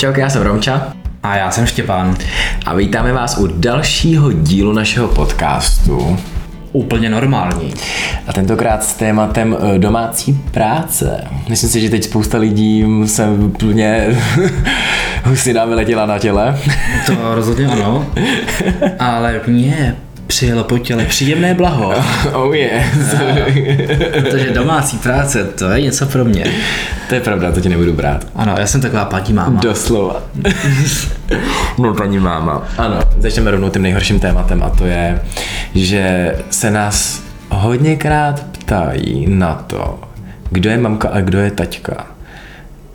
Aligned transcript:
Čau, 0.00 0.12
já 0.16 0.30
jsem 0.30 0.42
Romča 0.42 0.92
A 1.22 1.36
já 1.36 1.50
jsem 1.50 1.66
Štěpán. 1.66 2.16
a 2.66 2.74
vítáme 2.74 3.12
vás 3.12 3.38
u 3.38 3.46
dalšího 3.46 4.32
dílu 4.32 4.72
našeho 4.72 5.08
podcastu. 5.08 6.18
Úplně 6.72 7.10
normální. 7.10 7.74
A 8.26 8.32
tentokrát 8.32 8.84
s 8.84 8.94
tématem 8.94 9.56
eh, 9.60 9.78
domácí 9.78 10.40
práce. 10.50 11.24
Myslím 11.48 11.70
si, 11.70 11.80
že 11.80 11.90
teď 11.90 12.04
spousta 12.04 12.38
lidí 12.38 12.84
se 13.06 13.28
úplně 13.28 14.06
husina 15.24 15.64
vyletěla 15.64 16.06
na 16.06 16.18
těle. 16.18 16.58
To 17.06 17.34
rozhodně 17.34 17.66
ano. 17.66 18.06
Ale 18.98 19.40
mně 19.46 19.96
přijelo 20.30 20.64
po 20.64 20.78
těle 20.78 21.04
příjemné 21.04 21.54
blaho, 21.54 21.94
Oh 22.32 22.54
yes. 22.56 22.82
protože 24.12 24.50
domácí 24.54 24.98
práce, 24.98 25.44
to 25.44 25.70
je 25.70 25.82
něco 25.82 26.06
pro 26.06 26.24
mě. 26.24 26.44
to 27.08 27.14
je 27.14 27.20
pravda, 27.20 27.52
to 27.52 27.60
ti 27.60 27.68
nebudu 27.68 27.92
brát. 27.92 28.26
Ano, 28.36 28.54
já 28.58 28.66
jsem 28.66 28.80
taková 28.80 29.04
paní 29.04 29.32
máma. 29.32 29.60
Doslova. 29.60 30.22
no 31.78 31.94
paní 31.94 32.18
máma. 32.18 32.62
Ano, 32.78 33.00
začneme 33.18 33.50
rovnou 33.50 33.68
tím 33.70 33.82
nejhorším 33.82 34.20
tématem 34.20 34.62
a 34.62 34.70
to 34.70 34.86
je, 34.86 35.22
že 35.74 36.34
se 36.50 36.70
nás 36.70 37.22
hodněkrát 37.48 38.44
ptají 38.52 39.26
na 39.28 39.54
to, 39.66 40.00
kdo 40.50 40.70
je 40.70 40.78
mamka 40.78 41.08
a 41.08 41.20
kdo 41.20 41.38
je 41.38 41.50
taťka. 41.50 42.06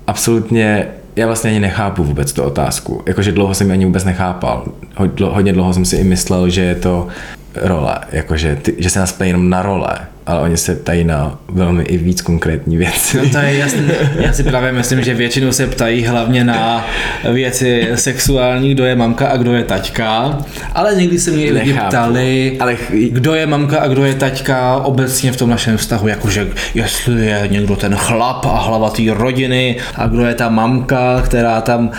Absolutně, 0.08 0.88
já 1.16 1.26
vlastně 1.28 1.50
ani 1.50 1.60
nechápu 1.60 2.04
vůbec 2.04 2.34
tu 2.34 2.44
otázku. 2.44 3.04
Jakože 3.08 3.32
dlouho 3.32 3.54
jsem 3.54 3.68
ji 3.68 3.74
ani 3.74 3.86
vůbec 3.86 4.04
nechápal. 4.04 4.66
Ho- 4.96 5.30
Hodně 5.32 5.54
dlouho 5.54 5.74
jsem 5.74 5.86
si 5.86 5.96
i 5.96 6.04
myslel, 6.04 6.50
že 6.50 6.62
je 6.62 6.76
to 6.76 7.08
role, 7.56 8.00
jakože 8.12 8.56
ty, 8.56 8.76
že 8.78 8.90
se 8.90 9.00
nás 9.00 9.20
jenom 9.20 9.50
na 9.50 9.62
role, 9.62 9.98
ale 10.26 10.40
oni 10.42 10.58
se 10.58 10.76
ptají 10.76 11.04
na 11.04 11.38
velmi 11.50 11.84
i 11.84 11.98
víc 11.98 12.22
konkrétní 12.22 12.78
věci. 12.78 13.18
No 13.18 13.30
to 13.30 13.38
je 13.38 13.58
jasné. 13.58 13.82
Já 14.20 14.34
si 14.34 14.44
právě 14.44 14.72
myslím, 14.72 15.04
že 15.04 15.14
většinou 15.14 15.52
se 15.52 15.68
ptají 15.68 16.06
hlavně 16.06 16.44
na 16.44 16.86
věci 17.34 17.88
sexuální, 17.96 18.72
kdo 18.74 18.86
je 18.86 18.96
mamka 18.96 19.28
a 19.28 19.38
kdo 19.38 19.54
je 19.54 19.64
taťka, 19.64 20.38
ale 20.74 20.96
někdy 20.96 21.20
se 21.20 21.32
mě 21.32 21.46
i 21.46 21.52
lidi 21.52 21.74
ptali, 21.88 22.58
Ale 22.60 22.76
ch- 22.76 22.92
kdo 23.10 23.34
je 23.36 23.48
mamka 23.48 23.80
a 23.80 23.88
kdo 23.88 24.06
je 24.06 24.14
taťka 24.16 24.76
obecně 24.78 25.32
v 25.32 25.38
tom 25.38 25.50
našem 25.50 25.78
vztahu, 25.78 26.08
jakože 26.08 26.48
jestli 26.74 27.26
je 27.26 27.48
někdo 27.52 27.76
ten 27.76 27.96
chlap 27.96 28.46
a 28.46 28.58
hlava 28.60 28.90
té 28.90 29.02
rodiny 29.10 29.78
a 29.96 30.08
kdo 30.08 30.26
je 30.26 30.36
ta 30.36 30.50
mamka, 30.50 31.22
která 31.26 31.62
tam 31.62 31.90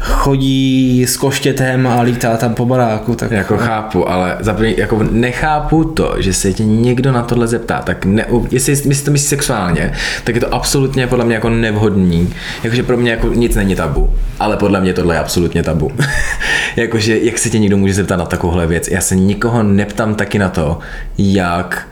chodí 0.00 1.06
s 1.06 1.16
koštětem 1.16 1.86
a 1.86 2.00
lítá 2.02 2.36
tam 2.36 2.54
po 2.54 2.66
baráku. 2.66 3.14
Tak 3.14 3.30
Jako 3.30 3.56
chápu, 3.58 4.08
ale 4.10 4.36
za 4.40 4.56
jako 4.60 5.02
nechápu 5.10 5.84
to, 5.84 6.14
že 6.18 6.32
se 6.32 6.52
tě 6.52 6.64
někdo 6.64 7.12
na 7.12 7.22
tohle 7.22 7.46
zeptá, 7.48 7.69
tak 7.78 8.04
ne, 8.04 8.26
jestli 8.50 8.72
myslíš 8.72 9.02
to 9.02 9.10
myslí 9.10 9.28
sexuálně, 9.28 9.92
tak 10.24 10.34
je 10.34 10.40
to 10.40 10.54
absolutně 10.54 11.06
podle 11.06 11.24
mě 11.24 11.34
jako 11.34 11.50
nevhodný. 11.50 12.34
Jakože 12.62 12.82
pro 12.82 12.96
mě 12.96 13.10
jako 13.10 13.28
nic 13.28 13.54
není 13.54 13.74
tabu, 13.74 14.14
ale 14.40 14.56
podle 14.56 14.80
mě 14.80 14.92
tohle 14.92 15.14
je 15.14 15.18
absolutně 15.18 15.62
tabu. 15.62 15.90
Jakože 16.76 17.18
jak 17.18 17.38
se 17.38 17.50
tě 17.50 17.58
někdo 17.58 17.76
může 17.76 17.94
zeptat 17.94 18.16
na 18.16 18.26
takovouhle 18.26 18.66
věc. 18.66 18.88
Já 18.88 19.00
se 19.00 19.16
nikoho 19.16 19.62
neptám 19.62 20.14
taky 20.14 20.38
na 20.38 20.48
to, 20.48 20.78
jak 21.18 21.88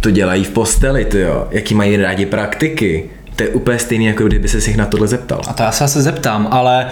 to 0.00 0.10
dělají 0.10 0.44
v 0.44 0.50
posteli, 0.50 1.04
ty 1.04 1.20
jo, 1.20 1.48
jaký 1.50 1.74
mají 1.74 1.96
rádi 1.96 2.26
praktiky. 2.26 3.10
To 3.36 3.42
je 3.42 3.48
úplně 3.48 3.78
stejný, 3.78 4.04
jako 4.04 4.24
kdyby 4.24 4.48
se 4.48 4.70
jich 4.70 4.76
na 4.76 4.86
tohle 4.86 5.08
zeptal. 5.08 5.40
A 5.48 5.52
to 5.52 5.62
já 5.62 5.72
se 5.72 5.84
asi 5.84 6.02
zeptám, 6.02 6.48
ale 6.50 6.86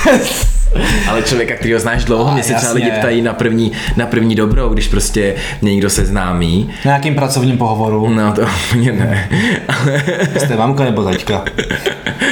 Ale 1.08 1.22
člověka, 1.22 1.54
který 1.54 1.72
ho 1.72 1.80
znáš 1.80 2.04
dlouho, 2.04 2.32
mě 2.32 2.42
se 2.42 2.54
třeba 2.54 2.72
lidi 2.72 2.90
ptají 2.90 3.22
na 3.22 3.32
první, 3.32 3.72
na 3.96 4.06
první 4.06 4.34
dobrou, 4.34 4.68
když 4.68 4.88
prostě 4.88 5.34
mě 5.62 5.72
někdo 5.72 5.90
seznámí. 5.90 6.70
na 6.84 6.88
nějakým 6.90 7.14
pracovním 7.14 7.58
pohovoru 7.58 8.08
No 8.14 8.32
to 8.32 8.42
úplně 8.42 8.92
ne. 8.92 9.28
Ale 9.68 10.00
jste 10.40 10.56
mamka 10.56 10.84
nebo 10.84 11.04
taťka. 11.04 11.44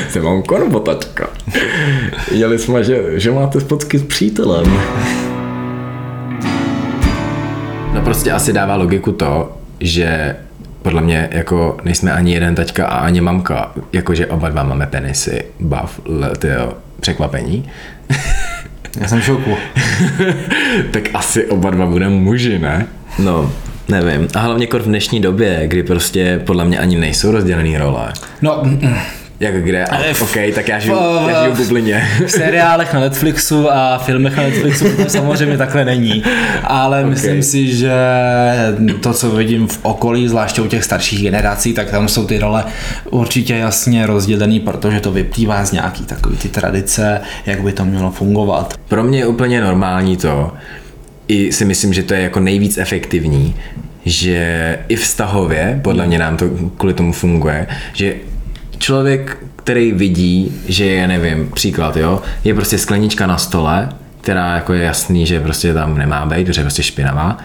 jsem 0.09 0.22
mám 0.25 0.43
nebo 0.60 0.81
tačka. 0.81 1.28
Jeli 2.31 2.59
jsme, 2.59 2.84
že, 2.84 3.21
že 3.21 3.31
máte 3.31 3.60
spotky 3.60 3.98
s 3.98 4.03
přítelem. 4.03 4.81
No 7.94 8.00
prostě 8.04 8.32
asi 8.32 8.53
dává 8.53 8.77
logiku 8.77 9.12
to, 9.12 9.56
že 9.81 10.37
podle 10.82 11.03
mě 11.03 11.28
jako 11.32 11.77
nejsme 11.84 12.12
ani 12.12 12.32
jeden 12.32 12.54
taťka 12.54 12.87
a 12.87 12.98
ani 12.98 13.21
mamka, 13.21 13.72
jakože 13.93 14.27
oba 14.27 14.48
dva 14.48 14.62
máme 14.62 14.87
penisy, 14.87 15.44
bav, 15.60 16.00
tyjo, 16.38 16.72
překvapení. 17.00 17.71
Já 19.01 19.09
jsem 19.09 19.21
v 19.21 19.25
šoku. 19.25 19.57
tak 20.91 21.03
asi 21.15 21.47
oba 21.47 21.71
dva 21.71 21.87
budeme 21.87 22.15
muži, 22.15 22.59
ne? 22.59 22.87
No, 23.19 23.53
nevím. 23.89 24.29
A 24.35 24.39
hlavně 24.41 24.67
kor 24.67 24.83
v 24.83 24.87
dnešní 24.87 25.21
době, 25.21 25.63
kdy 25.67 25.83
prostě 25.83 26.41
podle 26.47 26.65
mě 26.65 26.79
ani 26.79 26.97
nejsou 26.99 27.31
rozdělený 27.33 27.79
role. 27.79 28.13
No, 28.43 28.63
Jak 29.41 29.65
kde? 29.65 29.84
A, 29.84 29.99
Eh, 29.99 30.15
OK, 30.22 30.37
tak 30.54 30.69
já 30.69 30.78
žiju, 30.78 30.97
v- 30.97 31.28
já 31.31 31.43
žiju 31.43 31.54
v 31.54 31.59
bublině. 31.59 32.09
v 32.26 32.31
seriálech 32.31 32.94
na 32.94 33.00
Netflixu 33.00 33.71
a 33.72 33.99
filmech 33.99 34.37
na 34.37 34.43
Netflixu 34.43 34.84
to 34.97 35.10
samozřejmě 35.10 35.59
takhle 35.59 35.84
není. 35.84 36.22
Ale 36.65 36.99
okay. 36.99 37.10
myslím 37.10 37.43
si, 37.43 37.77
že 37.77 37.93
to, 39.00 39.12
co 39.12 39.31
vidím 39.31 39.66
v 39.69 39.78
okolí, 39.82 40.28
zvláště 40.28 40.62
u 40.62 40.66
těch 40.66 40.84
starších 40.84 41.22
generací, 41.22 41.72
tak 41.72 41.91
tam 41.91 42.09
jsou 42.09 42.27
ty 42.27 42.38
role 42.38 42.65
určitě 43.10 43.54
jasně 43.56 44.06
rozdělený, 44.06 44.60
protože 44.60 45.00
to 45.00 45.12
vyplývá 45.12 45.65
z 45.65 45.72
nějaký 45.72 46.04
takový 46.04 46.37
ty 46.37 46.48
tradice, 46.48 47.21
jak 47.47 47.62
by 47.62 47.72
to 47.72 47.84
mělo 47.84 48.10
fungovat. 48.10 48.75
Pro 48.88 49.03
mě 49.04 49.19
je 49.19 49.27
úplně 49.27 49.60
normální 49.60 50.16
to, 50.16 50.53
i 51.28 51.53
si 51.53 51.65
myslím, 51.65 51.93
že 51.94 52.03
to 52.03 52.15
je 52.15 52.21
jako 52.21 52.41
nejvíc 52.41 52.78
efektivní, 52.78 53.54
že 54.04 54.78
i 54.88 54.97
vztahově, 54.97 55.81
podle 55.84 56.06
mě 56.06 56.19
nám 56.19 56.37
to 56.37 56.44
kvůli 56.77 56.94
tomu 56.94 57.12
funguje, 57.12 57.66
že 57.93 58.15
člověk, 58.78 59.37
který 59.56 59.93
vidí, 59.93 60.53
že 60.69 60.84
je, 60.84 61.09
nevím, 61.09 61.50
příklad, 61.55 61.97
jo, 61.97 62.22
je 62.44 62.55
prostě 62.55 62.78
sklenička 62.78 63.27
na 63.27 63.39
stole, 63.39 63.89
která 64.21 64.55
jako 64.55 64.72
je 64.72 64.84
jasný, 64.84 65.27
že 65.27 65.41
prostě 65.41 65.75
tam 65.75 65.99
nemá 65.99 66.27
být, 66.27 66.47
protože 66.47 66.61
je 66.61 66.65
prostě 66.65 66.83
špinavá, 66.83 67.39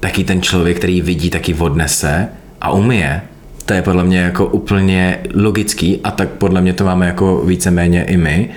taky 0.00 0.24
ten 0.24 0.42
člověk, 0.42 0.76
který 0.76 1.00
vidí, 1.02 1.30
taky 1.30 1.54
odnese 1.54 2.28
a 2.60 2.70
umije. 2.70 3.22
To 3.66 3.74
je 3.74 3.82
podle 3.82 4.04
mě 4.04 4.18
jako 4.18 4.46
úplně 4.46 5.18
logický 5.34 6.00
a 6.04 6.10
tak 6.10 6.28
podle 6.28 6.60
mě 6.60 6.72
to 6.72 6.84
máme 6.84 7.06
jako 7.06 7.42
víceméně 7.46 8.04
i 8.04 8.16
my, 8.16 8.50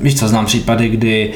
Víš 0.00 0.18
co, 0.18 0.28
znám 0.28 0.46
případy, 0.46 0.88
kdy 0.88 1.32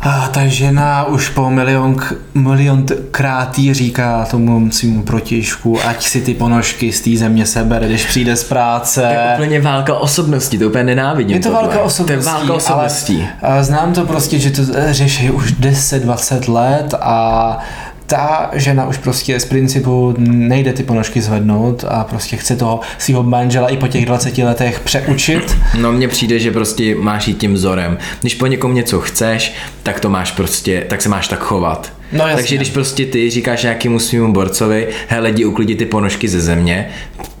a 0.00 0.28
ta 0.28 0.46
žena 0.46 1.04
už 1.04 1.28
po 1.28 1.50
milion, 1.50 1.96
milion 2.34 2.86
krát 3.10 3.58
jí 3.58 3.74
říká 3.74 4.24
tomu 4.30 4.70
svým 4.70 5.02
protižku, 5.02 5.78
ať 5.86 6.06
si 6.06 6.20
ty 6.20 6.34
ponožky 6.34 6.92
z 6.92 7.00
té 7.00 7.16
země 7.16 7.46
sebere, 7.46 7.86
když 7.88 8.06
přijde 8.06 8.36
z 8.36 8.44
práce. 8.44 9.00
To 9.00 9.06
je 9.06 9.34
úplně 9.34 9.60
válka 9.60 9.94
osobností, 9.94 10.58
to 10.58 10.66
úplně 10.66 10.84
nenávidím. 10.84 11.36
Je 11.36 11.42
to 11.42 11.48
tohle. 11.48 11.62
válka 11.62 11.82
osobností, 11.82 12.24
To 12.24 12.30
je 12.30 12.34
válka 12.38 12.54
osobností. 12.54 13.28
ale 13.42 13.54
a 13.58 13.62
znám 13.62 13.92
to 13.92 14.06
prostě, 14.06 14.38
že 14.38 14.50
to 14.50 14.62
eh, 14.74 14.92
řeší 14.94 15.30
už 15.30 15.54
10-20 15.54 16.52
let 16.52 16.94
a 17.00 17.58
ta 18.08 18.50
žena 18.52 18.86
už 18.88 18.96
prostě 18.96 19.40
z 19.40 19.44
principu 19.44 20.14
nejde 20.18 20.72
ty 20.72 20.82
ponožky 20.82 21.20
zvednout 21.20 21.84
a 21.88 22.04
prostě 22.04 22.36
chce 22.36 22.56
toho 22.56 22.80
svého 22.98 23.22
manžela 23.22 23.68
i 23.68 23.76
po 23.76 23.88
těch 23.88 24.06
20 24.06 24.38
letech 24.38 24.80
přeučit. 24.80 25.56
No 25.80 25.92
mně 25.92 26.08
přijde, 26.08 26.38
že 26.38 26.50
prostě 26.50 26.94
máš 26.94 27.28
jít 27.28 27.38
tím 27.38 27.54
vzorem. 27.54 27.98
Když 28.20 28.34
po 28.34 28.46
někom 28.46 28.74
něco 28.74 29.00
chceš, 29.00 29.54
tak 29.82 30.00
to 30.00 30.10
máš 30.10 30.32
prostě, 30.32 30.86
tak 30.88 31.02
se 31.02 31.08
máš 31.08 31.28
tak 31.28 31.38
chovat. 31.38 31.92
No 32.12 32.18
jasně. 32.24 32.36
Takže 32.36 32.56
když 32.56 32.70
prostě 32.70 33.06
ty 33.06 33.30
říkáš 33.30 33.62
nějakému 33.62 33.98
svýmu 33.98 34.32
borcovi, 34.32 34.88
hele, 35.08 35.30
jdi 35.30 35.44
uklidit 35.44 35.78
ty 35.78 35.86
ponožky 35.86 36.28
ze 36.28 36.40
země, 36.40 36.88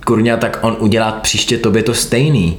kurňa, 0.06 0.36
tak 0.36 0.58
on 0.62 0.76
udělá 0.80 1.12
příště 1.12 1.58
tobě 1.58 1.82
to 1.82 1.94
stejný. 1.94 2.58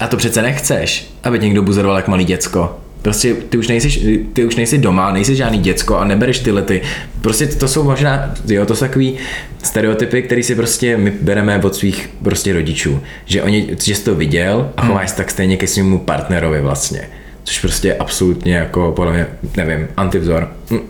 A 0.00 0.06
to 0.06 0.16
přece 0.16 0.42
nechceš, 0.42 1.10
aby 1.24 1.38
někdo 1.38 1.62
buzoroval 1.62 1.96
jak 1.96 2.08
malý 2.08 2.24
děcko. 2.24 2.83
Prostě 3.04 3.34
ty 3.34 3.58
už, 3.58 3.68
nejsi, 3.68 4.18
ty 4.32 4.44
už 4.44 4.56
nejsi 4.56 4.78
doma, 4.78 5.12
nejsi 5.12 5.36
žádný 5.36 5.58
děcko 5.58 5.96
a 5.96 6.04
nebereš 6.04 6.38
tyhle 6.38 6.62
ty. 6.62 6.82
Prostě 7.20 7.46
to 7.46 7.68
jsou 7.68 7.82
možná, 7.82 8.34
jo, 8.48 8.66
to 8.66 8.76
jsou 8.76 8.80
takový 8.80 9.16
stereotypy, 9.62 10.22
které 10.22 10.42
si 10.42 10.54
prostě 10.54 10.96
my 10.96 11.12
bereme 11.20 11.60
od 11.62 11.74
svých 11.74 12.10
prostě 12.22 12.52
rodičů. 12.52 13.00
Že 13.24 13.42
oni, 13.42 13.68
že 13.82 13.94
jsi 13.94 14.04
to 14.04 14.14
viděl 14.14 14.70
a 14.76 14.86
chováš 14.86 15.10
se 15.10 15.16
tak 15.16 15.30
stejně 15.30 15.56
ke 15.56 15.66
svému 15.66 15.98
partnerovi 15.98 16.60
vlastně. 16.60 17.08
Což 17.44 17.60
prostě 17.60 17.88
je 17.88 17.96
absolutně 17.96 18.54
jako, 18.54 18.92
podle 18.96 19.12
mě, 19.12 19.26
nevím, 19.56 19.88
antivzor. 19.96 20.52
Hm. 20.70 20.80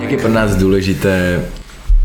Jak 0.00 0.10
je 0.10 0.18
pro 0.18 0.32
nás 0.32 0.56
důležité 0.56 1.40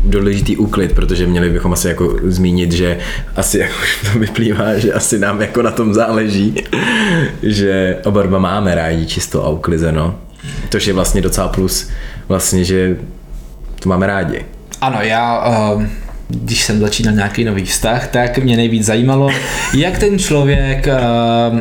důležitý 0.06 0.56
úklid, 0.56 0.92
protože 0.92 1.26
měli 1.26 1.50
bychom 1.50 1.72
asi 1.72 1.88
jako 1.88 2.16
zmínit, 2.22 2.72
že 2.72 2.98
asi 3.36 3.58
jak 3.58 3.70
už 3.82 4.12
to 4.12 4.18
vyplývá, 4.18 4.78
že 4.78 4.92
asi 4.92 5.18
nám 5.18 5.40
jako 5.40 5.62
na 5.62 5.70
tom 5.70 5.94
záleží, 5.94 6.54
že 7.42 7.96
oba 8.04 8.22
dva 8.22 8.38
máme 8.38 8.74
rádi 8.74 9.06
čisto 9.06 9.44
a 9.44 9.48
uklizeno. 9.48 10.18
Což 10.70 10.86
je 10.86 10.92
vlastně 10.92 11.20
docela 11.20 11.48
plus, 11.48 11.90
vlastně, 12.28 12.64
že 12.64 12.96
to 13.80 13.88
máme 13.88 14.06
rádi. 14.06 14.44
Ano, 14.80 14.98
já, 15.00 15.48
uh, 15.74 15.82
když 16.28 16.62
jsem 16.62 16.80
začínal 16.80 17.14
nějaký 17.14 17.44
nový 17.44 17.64
vztah, 17.64 18.08
tak 18.08 18.38
mě 18.38 18.56
nejvíc 18.56 18.86
zajímalo, 18.86 19.30
jak 19.74 19.98
ten 19.98 20.18
člověk 20.18 20.88
uh, 21.52 21.60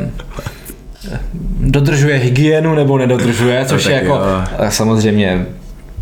dodržuje 1.60 2.18
hygienu 2.18 2.76
nebo 2.76 2.98
nedodržuje, 2.98 3.66
což 3.66 3.86
je 3.86 3.94
taky 3.94 4.06
jako 4.06 4.18
jo. 4.18 4.44
eh, 4.60 4.72
samozřejmě 4.72 5.46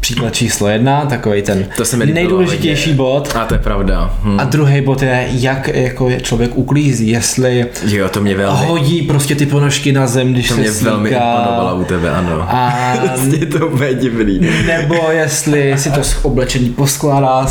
příklad 0.04 0.34
číslo 0.34 0.68
jedna, 0.68 1.06
takový 1.06 1.42
ten 1.42 1.66
To 1.78 1.86
se 1.86 1.98
mi 1.98 2.04
líbilo 2.04 2.22
nejdůležitější 2.24 2.90
hodně. 2.90 2.98
bod. 2.98 3.36
A 3.36 3.46
to 3.46 3.54
je 3.54 3.60
pravda. 3.60 4.14
Hm. 4.24 4.40
A 4.40 4.44
druhý 4.44 4.82
bod 4.82 5.02
je, 5.02 5.28
jak 5.32 5.68
jako 5.68 6.10
je 6.10 6.22
člověk 6.22 6.52
uklízí, 6.58 7.10
jestli 7.10 7.66
Jo, 7.86 8.10
to 8.10 8.22
mě 8.22 8.36
velmi, 8.36 8.66
hodí 8.66 9.02
prostě 9.02 9.36
ty 9.36 9.46
ponožky 9.46 9.92
na 9.92 10.08
zem, 10.08 10.34
když 10.34 10.48
to 10.48 10.54
se 10.54 10.60
mě 10.62 10.72
velmi 10.72 11.10
slíká. 11.10 11.36
imponovalo 11.40 11.76
u 11.76 11.84
tebe, 11.84 12.10
ano. 12.12 12.46
A 12.50 12.74
je 13.40 13.46
to 13.46 13.68
úplně 13.68 13.94
divný. 13.94 14.40
nebo 14.68 14.96
jestli 15.12 15.74
si 15.78 15.92
to 15.92 16.02
oblečení 16.24 16.70
poskládá, 16.70 17.46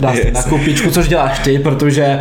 dá 0.00 0.12
si 0.14 0.30
na 0.32 0.42
kupičku, 0.42 0.90
což 0.90 1.08
děláš 1.08 1.38
ty, 1.38 1.58
protože 1.58 2.18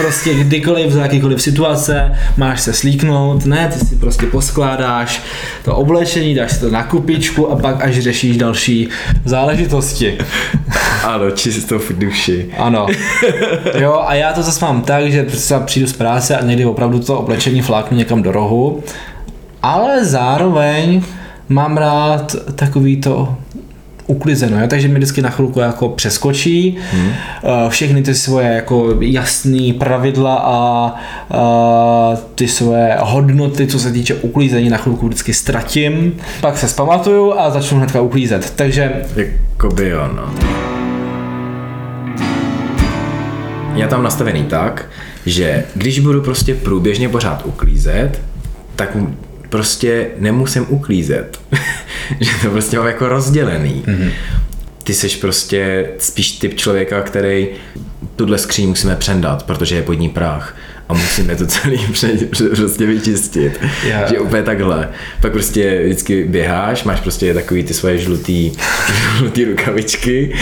prostě 0.00 0.34
kdykoliv 0.34 0.92
za 0.92 1.02
jakýkoliv 1.02 1.42
situace 1.42 2.18
máš 2.36 2.60
se 2.60 2.72
slíknout, 2.72 3.46
ne, 3.46 3.70
ty 3.72 3.86
si 3.86 3.96
prostě 3.96 4.26
poskládáš 4.26 5.22
to 5.64 5.76
oblečení, 5.76 6.34
dáš 6.34 6.52
si 6.52 6.60
to 6.60 6.70
na 6.70 6.82
kupičku 6.82 7.50
a 7.50 7.56
pak 7.56 7.84
až 7.84 7.98
řešíš 7.98 8.36
další 8.36 8.88
záležitosti. 9.24 10.18
Ano, 11.04 11.30
čistou 11.30 11.78
v 11.78 11.98
duši. 11.98 12.50
Ano. 12.58 12.86
Jo, 13.78 14.02
a 14.06 14.14
já 14.14 14.32
to 14.32 14.42
zase 14.42 14.64
mám 14.64 14.82
tak, 14.82 15.12
že 15.12 15.22
třeba 15.22 15.60
přijdu 15.60 15.86
z 15.86 15.92
práce 15.92 16.36
a 16.36 16.44
někdy 16.44 16.64
opravdu 16.64 16.98
to 16.98 17.18
oblečení 17.18 17.62
fláknu 17.62 17.96
někam 17.96 18.22
do 18.22 18.32
rohu, 18.32 18.82
ale 19.62 20.04
zároveň 20.04 21.02
mám 21.48 21.76
rád 21.76 22.36
takový 22.54 22.96
to 22.96 23.36
uklizeno, 24.06 24.60
jo? 24.60 24.66
takže 24.68 24.88
mi 24.88 24.94
vždycky 24.94 25.22
na 25.22 25.30
chvilku 25.30 25.60
jako 25.60 25.88
přeskočí 25.88 26.76
hmm. 26.92 27.12
všechny 27.68 28.02
ty 28.02 28.14
svoje 28.14 28.48
jako 28.48 28.94
jasné 29.00 29.72
pravidla 29.78 30.34
a, 30.34 30.54
a 31.30 32.16
ty 32.34 32.48
svoje 32.48 32.96
hodnoty, 33.00 33.66
co 33.66 33.78
se 33.78 33.92
týče 33.92 34.14
uklízení, 34.14 34.70
na 34.70 34.76
chvilku 34.76 35.06
vždycky 35.06 35.34
ztratím, 35.34 36.16
pak 36.40 36.58
se 36.58 36.68
zpamatuju 36.68 37.38
a 37.38 37.50
začnu 37.50 37.78
hnedka 37.78 38.00
uklízet. 38.00 38.52
Takže 38.56 38.92
Jakoby 39.16 39.88
jo, 39.88 40.10
no. 40.16 40.34
Já 43.74 43.88
tam 43.88 44.02
nastavený 44.02 44.44
tak, 44.44 44.86
že 45.26 45.64
když 45.74 46.00
budu 46.00 46.22
prostě 46.22 46.54
průběžně 46.54 47.08
pořád 47.08 47.46
uklízet, 47.46 48.20
tak 48.76 48.96
prostě 49.54 50.06
nemusím 50.18 50.66
uklízet. 50.68 51.38
že 52.20 52.30
to 52.42 52.50
prostě 52.50 52.76
mám 52.76 52.86
jako 52.86 53.08
rozdělený. 53.08 53.82
Mm-hmm. 53.86 54.10
Ty 54.84 54.94
jsi 54.94 55.08
prostě 55.08 55.86
spíš 55.98 56.30
typ 56.32 56.54
člověka, 56.56 57.00
který 57.02 57.48
tuhle 58.16 58.38
skříň 58.38 58.68
musíme 58.68 58.96
přendat, 58.96 59.42
protože 59.42 59.76
je 59.76 59.82
pod 59.82 59.92
ní 59.92 60.08
prach 60.08 60.56
a 60.88 60.94
musíme 60.94 61.36
to 61.36 61.46
celý 61.46 61.78
prostě 62.56 62.86
vyčistit. 62.86 63.60
Já- 63.86 64.08
Že 64.08 64.20
úplně 64.20 64.42
takhle. 64.42 64.88
Pak 65.20 65.32
prostě 65.32 65.82
vždycky 65.84 66.24
běháš, 66.24 66.84
máš 66.84 67.00
prostě 67.00 67.34
takový 67.34 67.62
ty 67.64 67.74
svoje 67.74 67.98
žlutý, 67.98 68.52
žlutý 69.18 69.44
rukavičky 69.44 70.34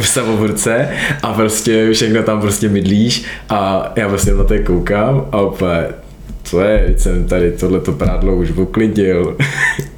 v 0.00 0.08
samoburce 0.08 0.88
a 1.22 1.32
prostě 1.32 1.92
všechno 1.92 2.22
tam 2.22 2.40
prostě 2.40 2.68
mydlíš 2.68 3.24
a 3.48 3.92
já 3.96 4.08
prostě 4.08 4.30
na 4.34 4.44
to 4.44 4.54
koukám 4.66 5.26
a 5.32 5.40
úplně 5.40 5.86
co 6.50 6.60
je, 6.60 6.94
jsem 6.96 7.24
tady 7.24 7.52
tohleto 7.52 7.92
prádlo 7.92 8.36
už 8.36 8.50
uklidil. 8.50 9.36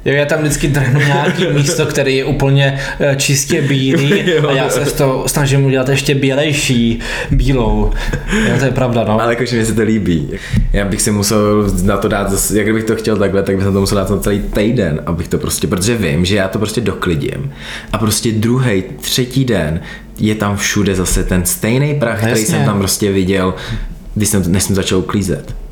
Jo, 0.05 0.13
já 0.13 0.25
tam 0.25 0.39
vždycky 0.39 0.67
drhnu 0.67 0.99
nějaký 0.99 1.47
místo, 1.53 1.85
který 1.85 2.15
je 2.15 2.25
úplně 2.25 2.79
eh, 2.99 3.15
čistě 3.15 3.61
bílý 3.61 4.23
a 4.47 4.51
já 4.51 4.69
se 4.69 4.85
z 4.85 4.93
toho 4.93 5.27
snažím 5.27 5.65
udělat 5.65 5.89
ještě 5.89 6.15
bělejší 6.15 6.99
bílou. 7.31 7.91
Jo, 8.47 8.55
to 8.59 8.65
je 8.65 8.71
pravda, 8.71 9.03
no. 9.07 9.21
Ale 9.21 9.33
jakože 9.33 9.57
mi 9.57 9.65
se 9.65 9.73
to 9.73 9.81
líbí. 9.81 10.29
Já 10.73 10.85
bych 10.85 11.01
si 11.01 11.11
musel 11.11 11.67
na 11.83 11.97
to 11.97 12.07
dát, 12.07 12.31
zase, 12.31 12.57
jak 12.57 12.73
bych 12.73 12.83
to 12.83 12.95
chtěl 12.95 13.17
takhle, 13.17 13.43
tak 13.43 13.55
bych 13.55 13.65
na 13.65 13.71
to 13.71 13.79
musel 13.79 13.97
dát 13.97 14.09
na 14.09 14.17
celý 14.17 14.39
týden, 14.39 15.01
abych 15.05 15.27
to 15.27 15.37
prostě, 15.37 15.67
protože 15.67 15.95
vím, 15.95 16.25
že 16.25 16.35
já 16.35 16.47
to 16.47 16.59
prostě 16.59 16.81
doklidím. 16.81 17.51
A 17.91 17.97
prostě 17.97 18.31
druhý, 18.31 18.83
třetí 19.01 19.45
den 19.45 19.79
je 20.19 20.35
tam 20.35 20.57
všude 20.57 20.95
zase 20.95 21.23
ten 21.23 21.45
stejný 21.45 21.95
prach, 21.99 22.17
který 22.17 22.31
Jasně. 22.31 22.45
jsem 22.45 22.65
tam 22.65 22.79
prostě 22.79 23.11
viděl, 23.11 23.53
když 24.15 24.29
jsem, 24.29 24.51
než 24.51 24.63
jsem 24.63 24.75
začal 24.75 24.99
uklízet. 24.99 25.62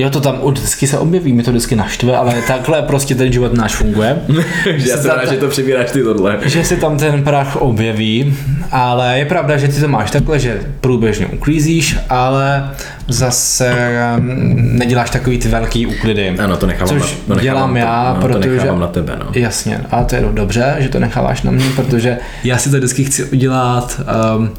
Jo, 0.00 0.10
to 0.10 0.20
tam 0.20 0.40
vždycky 0.50 0.86
se 0.86 0.98
objeví, 0.98 1.32
mi 1.32 1.42
to 1.42 1.50
vždycky 1.50 1.76
naštve, 1.76 2.16
ale 2.16 2.34
takhle 2.46 2.82
prostě 2.82 3.14
ten 3.14 3.32
život 3.32 3.54
náš 3.54 3.74
funguje. 3.74 4.16
že 4.76 4.90
já 4.90 4.96
se 4.96 5.02
jsem 5.02 5.10
rád, 5.10 5.30
že 5.30 5.36
to 5.36 5.48
přebíráš 5.48 5.90
ty 5.90 6.02
tohle. 6.02 6.38
že 6.44 6.64
se 6.64 6.76
tam 6.76 6.98
ten 6.98 7.22
prach 7.22 7.56
objeví, 7.56 8.36
ale 8.70 9.18
je 9.18 9.24
pravda, 9.24 9.56
že 9.56 9.68
ty 9.68 9.80
to 9.80 9.88
máš 9.88 10.10
takhle, 10.10 10.38
že 10.38 10.60
průběžně 10.80 11.26
uklízíš, 11.26 11.96
ale 12.08 12.70
zase 13.08 13.72
mm, 14.18 14.70
neděláš 14.78 15.10
takový 15.10 15.38
ty 15.38 15.48
velký 15.48 15.86
úklidy. 15.86 16.28
Ano, 16.28 16.56
to 16.56 16.66
nechávám 16.66 17.00
Což 17.00 17.12
na, 17.12 17.18
to 17.26 17.34
nechávám 17.34 17.42
dělám 17.42 17.70
to, 17.70 17.78
já, 17.78 18.14
no, 18.14 18.20
protože... 18.20 18.48
to 18.48 18.54
nechávám 18.54 18.80
na 18.80 18.86
tebe, 18.86 19.16
no. 19.18 19.26
Jasně, 19.34 19.80
a 19.90 20.04
to 20.04 20.14
je 20.14 20.24
dobře, 20.32 20.76
že 20.78 20.88
to 20.88 21.00
necháváš 21.00 21.42
na 21.42 21.50
mě, 21.50 21.64
protože 21.76 22.18
já 22.44 22.58
si 22.58 22.70
to 22.70 22.76
vždycky 22.76 23.04
chci 23.04 23.24
udělat 23.24 24.00
um, 24.36 24.50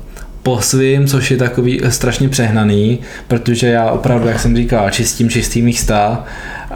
po 0.44 0.62
svým, 0.62 1.08
což 1.08 1.32
je 1.32 1.38
takový 1.38 1.82
strašně 1.90 2.30
přehnaný, 2.30 3.00
protože 3.28 3.68
já 3.68 3.92
opravdu, 3.92 4.28
jak 4.28 4.40
jsem 4.40 4.56
říkal, 4.56 4.90
čistím 4.90 5.30
čistý 5.30 5.62
místa, 5.62 6.24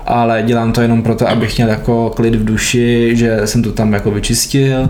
ale 0.06 0.44
dělám 0.44 0.72
to 0.72 0.82
jenom 0.82 1.04
proto, 1.04 1.30
abych 1.30 1.58
měl 1.58 1.70
jako 1.70 2.10
klid 2.16 2.36
v 2.36 2.46
duši, 2.46 3.12
že 3.16 3.42
jsem 3.46 3.64
to 3.64 3.72
tam 3.72 3.94
jako 3.94 4.12
vyčistil. 4.12 4.90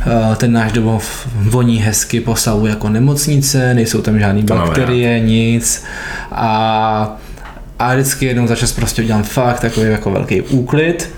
Eh, 0.00 0.36
Ten 0.36 0.52
náš 0.52 0.72
domov 0.72 1.28
voní 1.34 1.76
hezky 1.78 2.20
po 2.20 2.36
savu 2.36 2.66
jako 2.66 2.88
nemocnice, 2.88 3.74
nejsou 3.74 4.02
tam 4.02 4.18
žádné 4.18 4.42
bakterie, 4.42 5.20
nic. 5.20 5.84
A, 6.32 7.16
a 7.78 7.94
vždycky 7.94 8.26
jednou 8.26 8.46
za 8.46 8.56
čas 8.56 8.72
prostě 8.72 9.02
udělám 9.02 9.22
fakt 9.22 9.60
takový 9.60 9.90
jako 9.90 10.10
velký 10.10 10.42
úklid. 10.42 11.10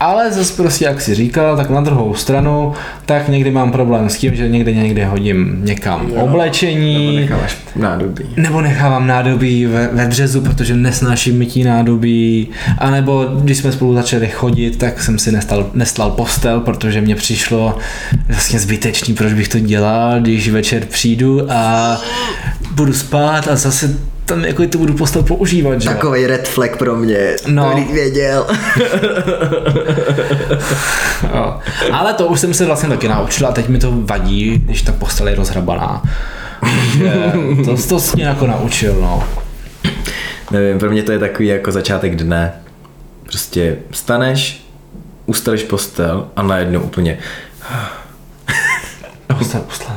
Ale 0.00 0.32
zase 0.32 0.52
prostě, 0.62 0.84
jak 0.84 1.00
si 1.00 1.14
říkal, 1.14 1.56
tak 1.56 1.70
na 1.70 1.80
druhou 1.80 2.14
stranu, 2.14 2.72
tak 3.06 3.28
někdy 3.28 3.50
mám 3.50 3.72
problém 3.72 4.10
s 4.10 4.16
tím, 4.16 4.36
že 4.36 4.48
někde 4.48 4.72
někde 4.72 5.06
hodím 5.06 5.56
někam 5.64 6.08
Jo. 6.08 6.20
oblečení, 6.20 7.06
Nebo 7.06 7.20
necháváš 7.20 7.56
nádobí. 7.76 8.24
nebo 8.36 8.60
nechávám 8.60 9.06
nádobí 9.06 9.66
ve, 9.66 9.88
ve 9.92 10.06
březu, 10.06 10.40
protože 10.40 10.74
nesnáším 10.76 11.38
mytí 11.38 11.64
nádobí. 11.64 12.48
A 12.78 12.90
nebo 12.90 13.24
když 13.24 13.58
jsme 13.58 13.72
spolu 13.72 13.94
začali 13.94 14.26
chodit, 14.28 14.76
tak 14.78 15.02
jsem 15.02 15.18
si 15.18 15.32
nestal, 15.32 15.70
nestlal 15.74 16.10
postel, 16.10 16.60
protože 16.60 17.00
mě 17.00 17.14
přišlo 17.16 17.78
vlastně 18.28 18.58
zbytečný, 18.58 19.14
proč 19.14 19.32
bych 19.32 19.48
to 19.48 19.58
dělal, 19.58 20.20
když 20.20 20.48
večer 20.48 20.84
přijdu 20.84 21.52
a 21.52 21.96
budu 22.74 22.92
spát 22.92 23.48
a 23.48 23.56
zase 23.56 23.96
tam 24.26 24.44
jako 24.44 24.66
tu 24.66 24.78
budu 24.78 24.94
postel 24.94 25.22
používat, 25.22 25.80
že? 25.80 25.88
Takový 25.88 26.26
red 26.26 26.48
flag 26.48 26.76
pro 26.76 26.96
mě, 26.96 27.36
No. 27.46 27.70
to 27.70 27.76
bych 27.76 27.92
věděl. 27.92 28.46
Jo. 31.34 31.58
Ale 31.92 32.14
to 32.14 32.26
už 32.26 32.40
jsem 32.40 32.54
se 32.54 32.64
vlastně 32.66 32.88
taky 32.88 33.08
naučil 33.08 33.46
a 33.46 33.52
teď 33.52 33.68
mi 33.68 33.78
to 33.78 33.92
vadí, 33.94 34.58
když 34.64 34.82
ta 34.82 34.92
postel 34.92 35.28
je 35.28 35.34
rozhrabaná. 35.34 36.02
To, 37.64 37.76
to 37.88 38.00
jsi 38.00 38.16
mě 38.16 38.24
jako 38.24 38.46
naučil, 38.46 38.94
no. 39.00 39.24
Nevím, 40.50 40.78
pro 40.78 40.90
mě 40.90 41.02
to 41.02 41.12
je 41.12 41.18
takový 41.18 41.48
jako 41.48 41.72
začátek 41.72 42.16
dne. 42.16 42.52
Prostě 43.22 43.76
staneš, 43.90 44.66
ustaleš 45.26 45.62
postel 45.62 46.28
a 46.36 46.42
najednou 46.42 46.80
úplně 46.80 47.18
Postel 49.38 49.60
postel 49.60 49.90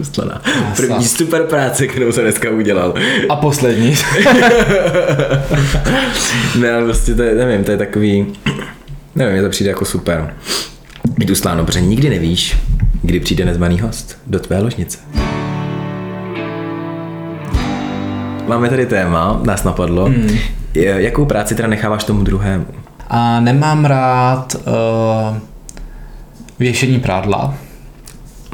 ustaná. 0.00 0.42
První 0.76 1.04
super 1.04 1.42
práce, 1.42 1.86
kterou 1.86 2.12
jsem 2.12 2.24
dneska 2.24 2.50
udělal. 2.50 2.94
A 3.28 3.36
poslední. 3.36 3.94
Ne, 6.60 6.72
ale 6.72 6.84
prostě 6.84 7.14
to 7.14 7.22
je, 7.22 7.34
nevím, 7.34 7.64
to 7.64 7.70
je 7.70 7.76
takový, 7.76 8.26
nevím, 9.14 9.32
mě 9.32 9.42
to 9.42 9.48
přijde 9.48 9.70
jako 9.70 9.84
super. 9.84 10.34
Mít 11.18 11.30
ustáno, 11.30 11.64
protože 11.64 11.80
nikdy 11.80 12.10
nevíš, 12.10 12.56
kdy 13.02 13.20
přijde 13.20 13.44
nezvaný 13.44 13.80
host 13.80 14.18
do 14.26 14.38
tvé 14.40 14.60
ložnice. 14.60 14.98
Máme 18.46 18.68
tady 18.68 18.86
téma, 18.86 19.40
nás 19.44 19.64
napadlo. 19.64 20.04
Hmm. 20.04 20.38
Jakou 20.74 21.24
práci 21.24 21.54
teda 21.54 21.68
necháváš 21.68 22.04
tomu 22.04 22.22
druhému? 22.22 22.66
A 23.08 23.40
nemám 23.40 23.84
rád 23.84 24.56
uh, 24.66 25.36
věšení 26.58 27.00
prádla. 27.00 27.54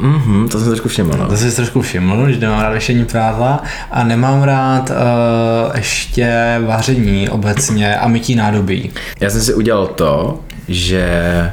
Mhm, 0.00 0.48
to 0.48 0.58
jsem 0.58 0.68
trošku 0.68 0.88
všiml. 0.88 1.14
No. 1.18 1.28
To 1.28 1.36
jsi 1.36 1.56
trošku 1.56 1.82
všiml, 1.82 2.32
že 2.32 2.40
nemám 2.40 2.60
rád 2.60 2.70
věšení 2.70 3.04
prádla 3.04 3.62
a 3.90 4.04
nemám 4.04 4.42
rád 4.42 4.90
uh, 4.90 5.76
ještě 5.76 6.56
vaření 6.66 7.28
obecně 7.28 7.96
a 7.96 8.08
mytí 8.08 8.34
nádobí. 8.34 8.90
Já 9.20 9.30
jsem 9.30 9.40
si 9.40 9.54
udělal 9.54 9.86
to, 9.86 10.40
že, 10.68 11.52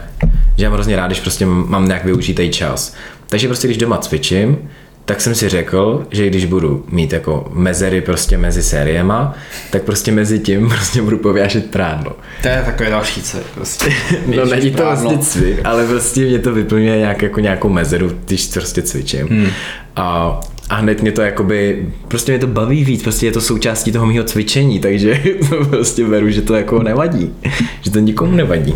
že 0.58 0.64
já 0.64 0.70
mám 0.70 0.76
hrozně 0.76 0.96
rád, 0.96 1.08
když 1.08 1.20
prostě 1.20 1.46
mám 1.46 1.88
nějak 1.88 2.06
využitý 2.06 2.50
čas. 2.50 2.94
Takže 3.30 3.48
prostě 3.48 3.68
když 3.68 3.78
doma 3.78 3.98
cvičím, 3.98 4.58
tak 5.06 5.22
jsem 5.22 5.36
si 5.36 5.50
řekl, 5.50 6.08
že 6.12 6.28
když 6.28 6.46
budu 6.46 6.86
mít 6.90 7.14
jako 7.14 7.52
mezery 7.54 8.02
prostě 8.02 8.38
mezi 8.38 8.64
sériema, 8.64 9.34
tak 9.72 9.84
prostě 9.84 10.12
mezi 10.12 10.40
tím 10.40 10.70
prostě 10.70 11.02
budu 11.02 11.18
pověšet 11.18 11.72
prádlo. 11.72 12.12
To 12.42 12.48
je 12.48 12.62
takové 12.66 12.90
další 12.90 13.22
cíl, 13.22 13.42
prostě. 13.56 13.86
No 14.36 14.46
není 14.46 14.72
to 14.72 14.84
vlastně 14.84 15.18
cvik, 15.18 15.60
ale 15.64 15.86
prostě 15.86 16.26
mě 16.26 16.40
to 16.40 16.54
vyplňuje 16.54 16.98
nějak, 16.98 17.22
jako 17.22 17.40
nějakou 17.40 17.70
mezeru, 17.70 18.12
když 18.26 18.48
prostě 18.48 18.82
cvičím. 18.82 19.28
Hmm. 19.28 19.48
A, 19.96 20.40
a 20.70 20.76
hned 20.76 21.02
mě 21.02 21.12
to 21.12 21.22
jakoby, 21.22 21.90
prostě 22.08 22.32
mě 22.32 22.40
to 22.40 22.48
baví 22.48 22.84
víc, 22.84 23.04
prostě 23.04 23.26
je 23.26 23.32
to 23.32 23.42
součástí 23.42 23.92
toho 23.92 24.06
mého 24.06 24.24
cvičení, 24.24 24.80
takže 24.80 25.22
to 25.50 25.66
prostě 25.66 26.06
beru, 26.06 26.30
že 26.30 26.42
to 26.42 26.56
jako 26.56 26.84
nevadí, 26.84 27.34
že 27.82 27.92
to 27.92 28.00
nikomu 28.00 28.36
nevadí. 28.36 28.76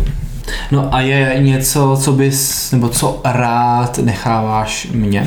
No 0.70 0.94
a 0.94 1.00
je 1.00 1.36
něco, 1.38 1.98
co 2.02 2.12
bys, 2.12 2.70
nebo 2.72 2.88
co 2.88 3.20
rád 3.24 3.98
necháváš 3.98 4.88
mě? 4.92 5.26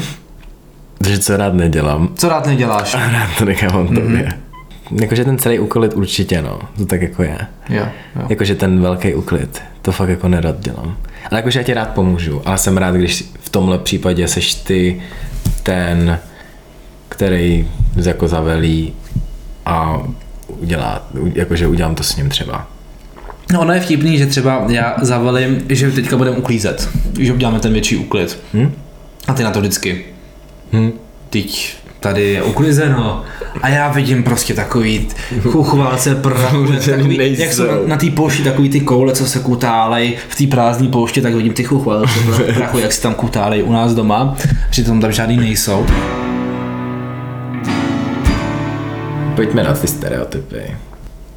Protože 1.04 1.20
co 1.20 1.38
rád 1.38 1.54
nedělám. 1.54 2.10
Co 2.16 2.30
rád 2.30 2.46
neděláš? 2.46 2.96
A 2.96 2.98
rád 3.12 3.30
to 3.38 3.46
nechávám 3.46 3.88
mm-hmm. 3.88 4.02
tobě. 4.02 4.34
Jakože 5.02 5.26
ten 5.26 5.38
celý 5.38 5.60
úklid 5.60 5.94
určitě, 5.94 6.42
no. 6.42 6.60
To 6.78 6.86
tak 6.86 7.02
jako 7.02 7.24
je. 7.24 7.38
Jo, 7.70 7.86
jo. 8.16 8.26
Jakože 8.30 8.56
ten 8.56 8.82
velký 8.82 9.14
úklid, 9.14 9.62
to 9.82 9.92
fakt 9.92 10.10
jako 10.10 10.28
nerad 10.28 10.60
dělám. 10.60 10.98
Ale 11.32 11.40
jakože 11.40 11.60
já 11.60 11.64
ti 11.64 11.74
rád 11.74 11.90
pomůžu, 11.90 12.42
ale 12.46 12.58
jsem 12.58 12.78
rád, 12.78 12.96
když 12.96 13.32
v 13.40 13.50
tomhle 13.50 13.78
případě 13.78 14.28
seš 14.28 14.54
ty 14.54 15.02
ten, 15.64 16.20
který 17.10 17.68
jako 17.96 18.28
zavelí 18.28 18.94
a 19.66 20.02
udělá, 20.48 21.08
jakože 21.34 21.68
udělám 21.68 21.96
to 21.96 22.04
s 22.04 22.16
ním 22.16 22.30
třeba. 22.30 22.68
No 23.54 23.62
ono 23.62 23.74
je 23.74 23.80
vtipný, 23.80 24.18
že 24.18 24.26
třeba 24.26 24.66
já 24.70 24.96
zavalím, 25.02 25.62
že 25.70 25.92
teďka 25.92 26.18
budeme 26.18 26.38
uklízet, 26.38 26.90
že 27.20 27.34
uděláme 27.34 27.60
ten 27.60 27.74
větší 27.74 27.98
úklid. 27.98 28.40
Hm? 28.54 28.72
A 29.28 29.34
ty 29.34 29.44
na 29.44 29.52
to 29.52 29.60
vždycky. 29.60 30.13
Hm? 30.74 30.92
Teď 31.30 31.76
tady 32.00 32.24
je 32.24 32.44
uklizeno 32.44 33.24
a 33.62 33.70
já 33.70 33.92
vidím 33.92 34.24
prostě 34.24 34.54
takový 34.54 35.08
chuchvalce 35.42 36.16
prachu, 36.16 36.68
takový, 36.86 37.40
jak 37.40 37.54
jsou 37.54 37.68
na, 37.68 37.74
na 37.86 37.98
té 37.98 38.10
poušti 38.10 38.44
takový 38.44 38.70
ty 38.70 38.80
koule, 38.80 39.14
co 39.14 39.26
se 39.26 39.40
kutálej 39.40 40.18
v 40.30 40.36
té 40.36 40.48
prázdné 40.48 40.88
pouště, 40.88 41.22
tak 41.22 41.34
vidím 41.34 41.54
ty 41.54 41.64
chuchvalce 41.64 42.14
prachu, 42.54 42.78
jak 42.78 42.94
se 42.94 43.02
tam 43.02 43.16
kutálej 43.16 43.64
u 43.64 43.72
nás 43.72 43.94
doma, 43.94 44.36
že 44.72 44.84
tam 44.84 45.02
tam 45.02 45.12
žádný 45.12 45.38
nejsou. 45.38 45.86
Pojďme 49.36 49.64
na 49.64 49.74
ty 49.74 49.88
stereotypy. 49.88 50.93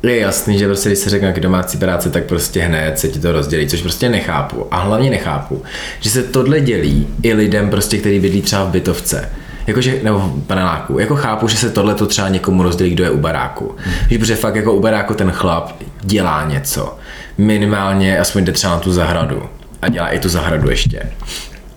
Je 0.06 0.20
jasný, 0.20 0.58
že 0.58 0.66
prostě, 0.66 0.88
když 0.88 0.98
se 0.98 1.10
řekne 1.10 1.32
k 1.32 1.40
domácí 1.40 1.78
práci, 1.78 2.10
tak 2.10 2.24
prostě 2.24 2.62
hned 2.62 2.98
se 2.98 3.08
ti 3.08 3.20
to 3.20 3.32
rozdělí, 3.32 3.68
což 3.68 3.82
prostě 3.82 4.08
nechápu. 4.08 4.66
A 4.70 4.80
hlavně 4.80 5.10
nechápu, 5.10 5.62
že 6.00 6.10
se 6.10 6.22
tohle 6.22 6.60
dělí 6.60 7.06
i 7.22 7.34
lidem, 7.34 7.70
prostě, 7.70 7.98
který 7.98 8.20
bydlí 8.20 8.42
třeba 8.42 8.64
v 8.64 8.70
bytovce. 8.70 9.28
Jakože, 9.66 10.00
nebo 10.02 10.18
v 10.18 10.46
paneláku. 10.46 10.98
Jako 10.98 11.16
chápu, 11.16 11.48
že 11.48 11.56
se 11.56 11.70
tohle 11.70 11.94
to 11.94 12.06
třeba 12.06 12.28
někomu 12.28 12.62
rozdělí, 12.62 12.90
kdo 12.90 13.04
je 13.04 13.10
u 13.10 13.18
baráku. 13.18 13.76
Že 14.10 14.18
protože 14.18 14.36
fakt 14.36 14.56
jako 14.56 14.72
u 14.72 14.80
baráku 14.80 15.14
ten 15.14 15.30
chlap 15.30 15.72
dělá 16.02 16.48
něco. 16.48 16.98
Minimálně 17.38 18.18
aspoň 18.18 18.44
jde 18.44 18.52
třeba 18.52 18.72
na 18.72 18.80
tu 18.80 18.92
zahradu. 18.92 19.42
A 19.82 19.88
dělá 19.88 20.08
i 20.08 20.18
tu 20.18 20.28
zahradu 20.28 20.70
ještě. 20.70 21.02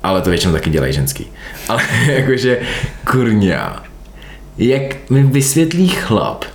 Ale 0.04 0.22
to 0.22 0.30
většinou 0.30 0.54
taky 0.54 0.70
dělají 0.70 0.94
ženský. 0.94 1.28
Ale 1.70 1.82
jakože, 2.08 2.60
kurňa, 3.12 3.84
jak 4.58 5.10
mi 5.10 5.24
vysvětlí 5.24 5.88
chlap, 5.88 6.46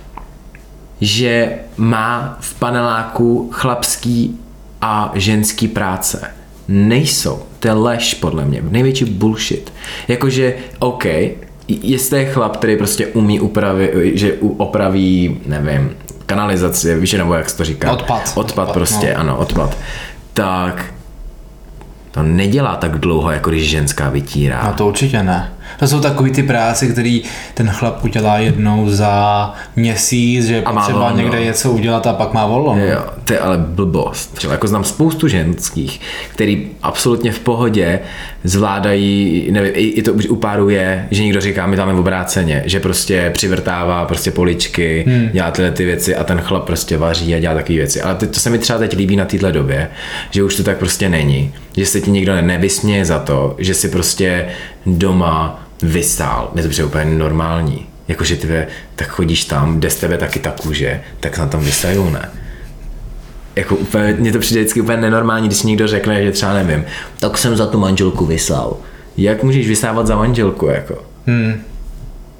že 1.01 1.57
má 1.77 2.37
v 2.39 2.53
paneláku 2.59 3.49
chlapský 3.53 4.39
a 4.81 5.11
ženský 5.15 5.67
práce. 5.67 6.31
Nejsou. 6.67 7.43
To 7.59 7.67
je 7.67 7.73
lež 7.73 8.13
podle 8.13 8.45
mě. 8.45 8.61
Největší 8.69 9.05
bullshit. 9.05 9.73
Jakože, 10.07 10.55
OK, 10.79 11.05
jestli 11.67 12.19
je 12.19 12.25
chlap, 12.25 12.57
který 12.57 12.77
prostě 12.77 13.07
umí 13.07 13.39
upravit, 13.39 13.91
že 14.13 14.33
opraví, 14.57 15.37
nevím, 15.45 15.91
kanalizaci, 16.25 16.95
víš, 16.95 17.13
nebo 17.13 17.33
jak 17.33 17.49
se 17.49 17.57
to 17.57 17.63
říká? 17.63 17.91
Odpad. 17.91 18.21
Odpad, 18.21 18.37
Odpad, 18.37 18.71
prostě, 18.71 19.13
no. 19.13 19.19
ano, 19.19 19.37
odpad. 19.37 19.77
Tak 20.33 20.93
to 22.11 22.23
nedělá 22.23 22.75
tak 22.75 22.99
dlouho, 22.99 23.31
jako 23.31 23.49
když 23.49 23.69
ženská 23.69 24.09
vytírá. 24.09 24.63
No 24.67 24.73
to 24.73 24.87
určitě 24.87 25.23
ne. 25.23 25.51
To 25.79 25.87
jsou 25.87 25.99
takový 25.99 26.31
ty 26.31 26.43
práce, 26.43 26.87
který 26.87 27.23
ten 27.53 27.69
chlap 27.69 28.03
udělá 28.03 28.37
jednou 28.37 28.89
za 28.89 29.53
měsíc, 29.75 30.45
že 30.45 30.63
A 30.63 30.73
potřeba 30.73 30.99
volno. 30.99 31.17
někde 31.17 31.43
něco 31.43 31.71
udělat 31.71 32.07
a 32.07 32.13
pak 32.13 32.33
má 32.33 32.45
volno. 32.45 32.77
Jo, 32.85 33.01
to 33.25 33.33
je 33.33 33.39
ale 33.39 33.57
blbost. 33.57 34.33
Třeba 34.33 34.53
jako 34.53 34.67
znám 34.67 34.83
spoustu 34.83 35.27
ženských, 35.27 36.01
který 36.33 36.67
absolutně 36.83 37.31
v 37.31 37.39
pohodě 37.39 37.99
zvládají, 38.43 39.47
nevím, 39.51 39.71
i, 39.75 39.83
i 39.83 40.01
to 40.01 40.13
už 40.13 40.27
u 40.27 40.35
páru 40.35 40.69
je, 40.69 41.07
že 41.11 41.23
někdo 41.23 41.41
říká, 41.41 41.65
my 41.65 41.75
tam 41.75 41.89
je 41.89 41.95
v 41.95 41.99
obráceně, 41.99 42.63
že 42.65 42.79
prostě 42.79 43.29
přivrtává 43.33 44.05
prostě 44.05 44.31
poličky, 44.31 45.03
hmm. 45.07 45.29
dělá 45.33 45.51
tyhle 45.51 45.71
ty 45.71 45.85
věci 45.85 46.15
a 46.15 46.23
ten 46.23 46.41
chlap 46.41 46.65
prostě 46.65 46.97
vaří 46.97 47.35
a 47.35 47.39
dělá 47.39 47.53
takové 47.53 47.77
věci. 47.77 48.01
Ale 48.01 48.15
to, 48.15 48.27
to 48.27 48.39
se 48.39 48.49
mi 48.49 48.59
třeba 48.59 48.79
teď 48.79 48.95
líbí 48.95 49.15
na 49.15 49.25
téhle 49.25 49.51
době, 49.51 49.89
že 50.31 50.43
už 50.43 50.55
to 50.55 50.63
tak 50.63 50.77
prostě 50.77 51.09
není. 51.09 51.53
Že 51.77 51.85
se 51.85 52.01
ti 52.01 52.11
nikdo 52.11 52.35
ne- 52.35 52.41
nevysměje 52.41 53.05
za 53.05 53.19
to, 53.19 53.55
že 53.57 53.73
si 53.73 53.89
prostě 53.89 54.45
doma 54.85 55.67
vystál. 55.81 56.51
Mně 56.53 56.63
to 56.63 56.69
přijde 56.69 56.85
úplně 56.85 57.05
normální. 57.05 57.87
Jakože 58.07 58.35
ty 58.35 58.65
tak 58.95 59.07
chodíš 59.07 59.45
tam, 59.45 59.79
jde 59.79 59.89
z 59.89 59.95
tebe 59.95 60.17
taky 60.17 60.39
ta 60.39 60.51
kůže, 60.51 61.01
tak 61.19 61.37
na 61.37 61.47
tom 61.47 61.63
vystajou, 61.63 62.09
ne? 62.09 62.31
jako 63.55 63.75
úplně, 63.75 64.15
mně 64.19 64.31
to 64.31 64.39
přijde 64.39 64.61
vždycky 64.61 64.81
úplně 64.81 64.97
nenormální, 64.97 65.47
když 65.47 65.63
někdo 65.63 65.87
řekne, 65.87 66.23
že 66.23 66.31
třeba 66.31 66.53
nevím, 66.53 66.85
tak 67.19 67.37
jsem 67.37 67.57
za 67.57 67.65
tu 67.65 67.79
manželku 67.79 68.25
vyslal. 68.25 68.77
Jak 69.17 69.43
můžeš 69.43 69.67
vysávat 69.67 70.07
za 70.07 70.15
manželku, 70.15 70.67
jako? 70.67 70.97
Hmm. 71.25 71.53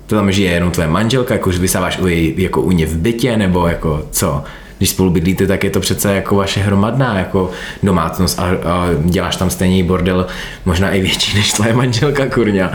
To 0.08 0.16
tam 0.16 0.32
žije 0.32 0.52
jenom 0.52 0.72
tvoje 0.72 0.88
manželka, 0.88 1.34
jako 1.34 1.50
vysáváš 1.50 2.00
u, 2.00 2.08
jej, 2.08 2.34
jako 2.38 2.62
u 2.62 2.72
ně 2.72 2.86
v 2.86 2.98
bytě, 2.98 3.38
nebo 3.38 3.68
jako 3.68 4.06
co? 4.12 4.44
Když 4.78 4.90
spolu 4.90 5.10
bydlíte, 5.10 5.48
tak 5.48 5.64
je 5.64 5.70
to 5.70 5.80
přece 5.80 6.16
jako 6.16 6.36
vaše 6.36 6.60
hromadná 6.62 7.20
jako 7.20 7.52
domácnost 7.84 8.40
a, 8.40 8.44
a 8.44 8.88
děláš 9.06 9.36
tam 9.36 9.50
stejný 9.50 9.84
bordel, 9.84 10.28
možná 10.66 10.92
i 10.92 11.02
větší 11.02 11.38
než 11.38 11.52
tvoje 11.54 11.74
manželka, 11.74 12.26
kurňa. 12.26 12.72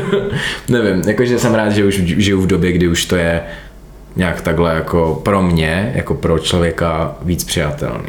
Nevím, 0.68 1.02
jakože 1.06 1.38
jsem 1.38 1.54
rád, 1.54 1.70
že 1.70 1.84
už 1.84 1.94
žiju 1.94 2.40
v 2.40 2.46
době, 2.46 2.72
kdy 2.72 2.88
už 2.88 3.04
to 3.04 3.16
je 3.16 3.42
nějak 4.16 4.40
takhle 4.40 4.74
jako 4.74 5.20
pro 5.24 5.42
mě, 5.42 5.92
jako 5.94 6.14
pro 6.14 6.38
člověka 6.38 7.14
víc 7.22 7.44
přijatelný. 7.44 8.08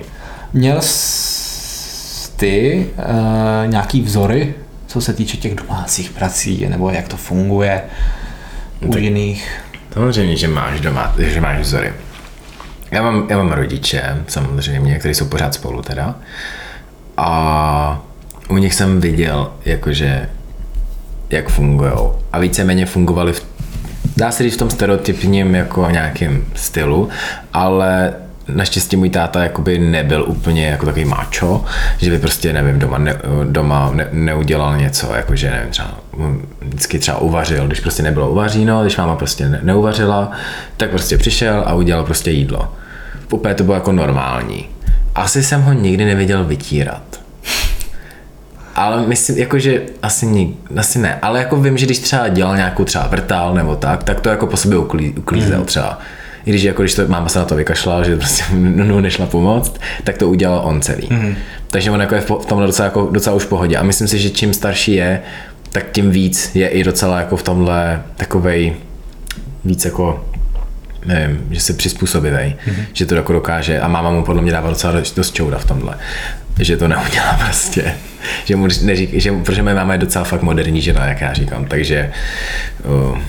Měl 0.53 0.77
jsi 0.82 2.32
ty 2.36 2.86
uh, 2.98 3.72
nějaký 3.72 4.01
vzory, 4.01 4.53
co 4.88 5.01
se 5.01 5.13
týče 5.13 5.38
těch 5.38 5.55
domácích 5.55 6.10
prací, 6.10 6.65
nebo 6.70 6.89
jak 6.89 7.08
to 7.08 7.17
funguje 7.17 7.82
u 8.86 8.91
Tak- 8.91 9.01
jiných? 9.01 9.51
Samozřejmě, 9.94 10.36
že 10.36 10.48
máš 10.48 10.79
doma, 10.82 11.15
že 11.17 11.41
máš 11.41 11.60
vzory. 11.60 11.94
Já 12.96 13.02
mám, 13.02 13.28
já 13.30 13.38
mám 13.38 13.52
rodiče, 13.52 14.18
samozřejmě, 14.28 15.00
kteří 15.00 15.14
jsou 15.14 15.25
pořád 15.25 15.54
spolu 15.54 15.82
teda. 15.82 16.16
A 17.18 18.02
u 18.50 18.58
nich 18.58 18.74
jsem 18.74 19.02
viděl, 19.02 19.52
jakože, 19.66 20.30
jak 21.30 21.50
fungují. 21.50 21.92
A 22.34 22.40
víceméně 22.40 22.86
fungovali 22.86 23.34
v, 23.34 23.46
dá 24.18 24.32
se 24.32 24.44
říct 24.44 24.56
v 24.56 24.58
tom 24.58 24.70
stereotypním 24.70 25.56
jako 25.56 25.88
nějakým 25.92 26.46
stylu, 26.54 27.10
ale 27.54 28.14
naštěstí 28.48 28.96
můj 28.96 29.10
táta 29.10 29.44
jakoby 29.44 29.80
nebyl 29.80 30.25
úplně 30.28 30.68
jako 30.68 30.86
takový 30.86 31.06
macho, 31.06 31.66
že 31.98 32.12
by 32.12 32.20
prostě, 32.20 32.54
nevím, 32.54 32.80
doma, 32.80 32.98
ne, 32.98 33.18
doma 33.44 33.92
ne, 33.94 34.08
neudělal 34.12 34.78
něco, 34.78 35.16
jakože, 35.16 35.52
nevím, 35.52 35.70
třeba 35.70 36.00
vždycky 36.62 37.00
třeba 37.00 37.18
uvařil, 37.18 37.68
když 37.68 37.80
prostě 37.80 38.04
nebylo 38.04 38.30
uvaříno, 38.30 38.82
když 38.82 38.98
máma 38.98 39.16
prostě 39.16 39.50
ne, 39.50 39.60
neuvařila, 39.64 40.32
tak 40.78 40.90
prostě 40.90 41.18
přišel 41.18 41.64
a 41.66 41.74
udělal 41.74 42.04
prostě 42.04 42.32
jídlo. 42.32 42.72
Úplně 43.32 43.53
to 43.55 43.63
bylo 43.63 43.75
jako 43.75 43.91
normální. 43.91 44.70
Asi 45.15 45.44
jsem 45.44 45.62
ho 45.62 45.74
nikdy 45.74 46.05
neviděl 46.05 46.44
vytírat. 46.44 47.03
Ale 48.75 49.08
myslím, 49.08 49.38
jakože 49.38 49.82
asi, 50.01 50.25
nik, 50.25 50.58
asi 50.77 51.00
ne, 51.00 51.20
ale 51.22 51.39
jako 51.39 51.58
vím, 51.58 51.77
že 51.77 51.86
když 51.86 52.00
třeba 52.00 52.27
dělal 52.27 52.55
nějakou 52.55 52.84
třeba 52.84 53.08
vrtál 53.08 53.53
nebo 53.53 53.75
tak, 53.75 54.03
tak 54.03 54.20
to 54.20 54.29
jako 54.29 54.48
po 54.48 54.58
sobě 54.58 54.77
uklí, 54.77 55.13
uklízel 55.17 55.60
mm. 55.60 55.65
třeba. 55.65 56.00
I 56.46 56.50
když 56.50 56.63
jako 56.63 56.82
když 56.82 56.96
to 56.96 57.08
máma 57.08 57.29
se 57.29 57.39
na 57.39 57.46
to 57.46 57.55
vykašlala, 57.55 58.03
že 58.03 58.17
prostě 58.17 58.44
mu 58.53 59.00
nešla 59.00 59.25
pomoct, 59.25 59.79
tak 60.03 60.17
to 60.17 60.29
udělal 60.29 60.62
on 60.63 60.82
celý. 60.82 61.08
Mm. 61.12 61.36
Takže 61.67 61.91
on 61.91 62.01
jako 62.01 62.15
je 62.15 62.22
v 62.22 62.46
tomhle 62.48 62.67
docela, 62.67 62.86
jako, 62.86 63.10
docela 63.12 63.36
už 63.36 63.44
v 63.44 63.48
pohodě. 63.48 63.77
A 63.77 63.84
myslím 63.84 64.08
si, 64.08 64.20
že 64.20 64.29
čím 64.29 64.53
starší 64.53 64.94
je, 64.94 65.22
tak 65.72 65.91
tím 65.91 66.12
víc 66.12 66.51
je 66.55 66.67
i 66.67 66.84
docela 66.84 67.20
jako 67.20 67.38
v 67.38 67.44
tomhle 67.44 68.03
takovej 68.15 68.74
víc 69.65 69.86
jako 69.86 70.25
nevím, 71.06 71.48
že 71.52 71.60
se 71.60 71.74
přizpůsobivej, 71.74 72.56
mm-hmm. 72.68 72.86
že 72.94 73.06
to 73.06 73.16
jako 73.16 73.34
dokáže 73.34 73.80
a 73.80 73.88
máma 73.88 74.12
mu 74.12 74.24
podle 74.24 74.42
mě 74.42 74.52
dává 74.52 74.70
docela 74.70 74.94
dost, 74.94 75.16
dost 75.16 75.34
čouda 75.34 75.58
v 75.58 75.66
tomhle, 75.66 75.98
že 76.60 76.78
to 76.78 76.88
neudělá 76.88 77.40
prostě, 77.46 77.94
že 78.46 78.56
mu 78.56 78.68
neřík, 78.82 79.10
že, 79.14 79.32
protože 79.32 79.64
moje 79.64 79.76
máma 79.76 79.94
je 79.94 80.00
docela 80.00 80.26
fakt 80.26 80.42
moderní 80.42 80.82
žena, 80.82 81.06
jak 81.06 81.22
já 81.22 81.34
říkám, 81.34 81.66
takže 81.66 82.12
uh, 82.84 83.20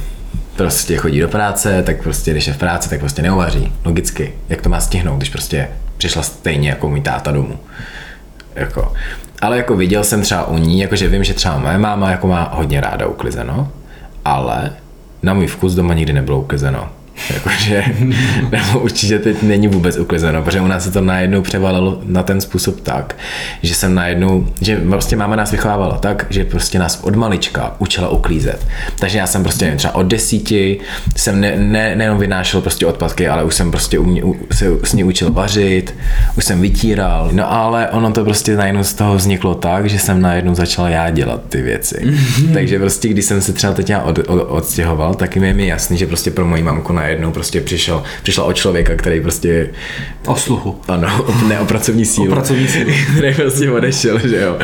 prostě 0.57 0.97
chodí 0.97 1.21
do 1.21 1.29
práce, 1.29 1.83
tak 1.83 2.03
prostě 2.03 2.31
když 2.31 2.47
je 2.47 2.53
v 2.53 2.59
práci, 2.59 2.91
tak 2.91 3.01
prostě 3.01 3.23
neuvaří, 3.23 3.73
logicky, 3.85 4.33
jak 4.49 4.63
to 4.63 4.69
má 4.69 4.81
stihnout, 4.81 5.17
když 5.17 5.31
prostě 5.31 5.69
přišla 5.97 6.23
stejně 6.23 6.69
jako 6.69 6.89
můj 6.89 7.01
táta 7.01 7.33
domů. 7.33 7.59
Jako. 8.55 8.93
Ale 9.43 9.57
jako 9.57 9.77
viděl 9.77 10.05
jsem 10.05 10.23
třeba 10.23 10.47
u 10.47 10.59
ní, 10.59 10.81
jakože 10.81 11.09
vím, 11.09 11.25
že 11.25 11.35
třeba 11.35 11.59
moje 11.59 11.79
máma 11.79 12.11
jako 12.11 12.27
má 12.27 12.51
hodně 12.53 12.81
ráda 12.81 13.07
uklizeno, 13.07 13.73
ale 14.25 14.73
na 15.23 15.35
můj 15.35 15.47
vkus 15.47 15.75
doma 15.75 15.95
nikdy 15.95 16.13
nebylo 16.13 16.41
uklizeno. 16.41 16.89
Jakože, 17.35 17.85
nebo 18.51 18.81
určitě 18.81 19.19
teď 19.19 19.43
není 19.43 19.69
vůbec 19.69 19.97
uklizeno, 19.97 20.43
protože 20.43 20.61
u 20.61 20.67
nás 20.67 20.85
se 20.85 20.91
to 20.91 21.01
najednou 21.01 21.43
převalilo 21.43 22.01
na 22.05 22.23
ten 22.23 22.41
způsob 22.41 22.81
tak, 22.81 23.17
že 23.63 23.75
jsem 23.75 23.95
najednou, 23.95 24.47
že 24.61 24.77
prostě 24.77 25.17
máma 25.17 25.37
nás 25.37 25.51
vychovávala 25.51 25.99
tak, 25.99 26.27
že 26.31 26.45
prostě 26.45 26.79
nás 26.79 27.01
od 27.03 27.17
malička 27.17 27.75
učila 27.79 28.09
uklízet. 28.09 28.67
Takže 28.99 29.19
já 29.19 29.27
jsem 29.27 29.43
prostě 29.43 29.65
nevím, 29.65 29.79
třeba 29.79 29.95
od 29.95 30.07
desíti 30.07 30.79
jsem 31.17 31.41
ne, 31.41 31.57
ne, 31.57 31.97
nejenom 31.97 32.19
vynášel 32.19 32.61
prostě 32.61 32.87
odpadky, 32.87 33.29
ale 33.29 33.45
už 33.45 33.55
jsem 33.55 33.71
prostě 33.71 33.99
umě, 33.99 34.25
u, 34.25 34.37
se 34.53 34.67
s 34.83 34.93
ní 34.93 35.05
učil 35.05 35.33
vařit, 35.33 35.95
už 36.37 36.45
jsem 36.45 36.61
vytíral, 36.61 37.29
no 37.33 37.53
ale 37.53 37.89
ono 37.89 38.13
to 38.13 38.25
prostě 38.25 38.57
najednou 38.57 38.85
z 38.85 38.95
toho 38.95 39.17
vzniklo 39.17 39.55
tak, 39.55 39.89
že 39.89 39.99
jsem 39.99 40.21
najednou 40.21 40.55
začal 40.55 40.89
já 40.89 41.11
dělat 41.11 41.41
ty 41.49 41.63
věci. 41.63 42.15
Takže 42.55 42.79
prostě, 42.79 43.09
když 43.09 43.25
jsem 43.25 43.41
se 43.41 43.53
třeba 43.53 43.73
teď 43.73 43.93
od, 44.05 44.19
od, 44.19 44.47
odstěhoval, 44.49 45.15
tak 45.15 45.37
mi 45.37 45.47
je 45.47 45.55
mi 45.55 45.67
jasný, 45.67 45.99
že 45.99 46.07
prostě 46.07 46.31
pro 46.31 46.47
moji 46.47 46.63
mamku 46.63 46.93
najednou 46.93 47.16
prostě 47.33 47.61
přišel, 47.61 48.03
přišla 48.23 48.45
od 48.45 48.53
člověka, 48.53 48.95
který 48.95 49.21
prostě 49.21 49.71
O 50.27 50.37
sluchu. 50.37 50.81
ano, 50.89 51.27
ne 51.49 51.61
o 51.61 51.65
pracovní 51.65 52.05
sílu. 52.15 52.33
O 52.33 52.35
pracovní 52.35 52.69
sílu. 52.69 52.91
který 53.17 53.35
prostě 53.35 53.71
odešel, 53.71 54.19
že 54.29 54.41
jo. 54.41 54.59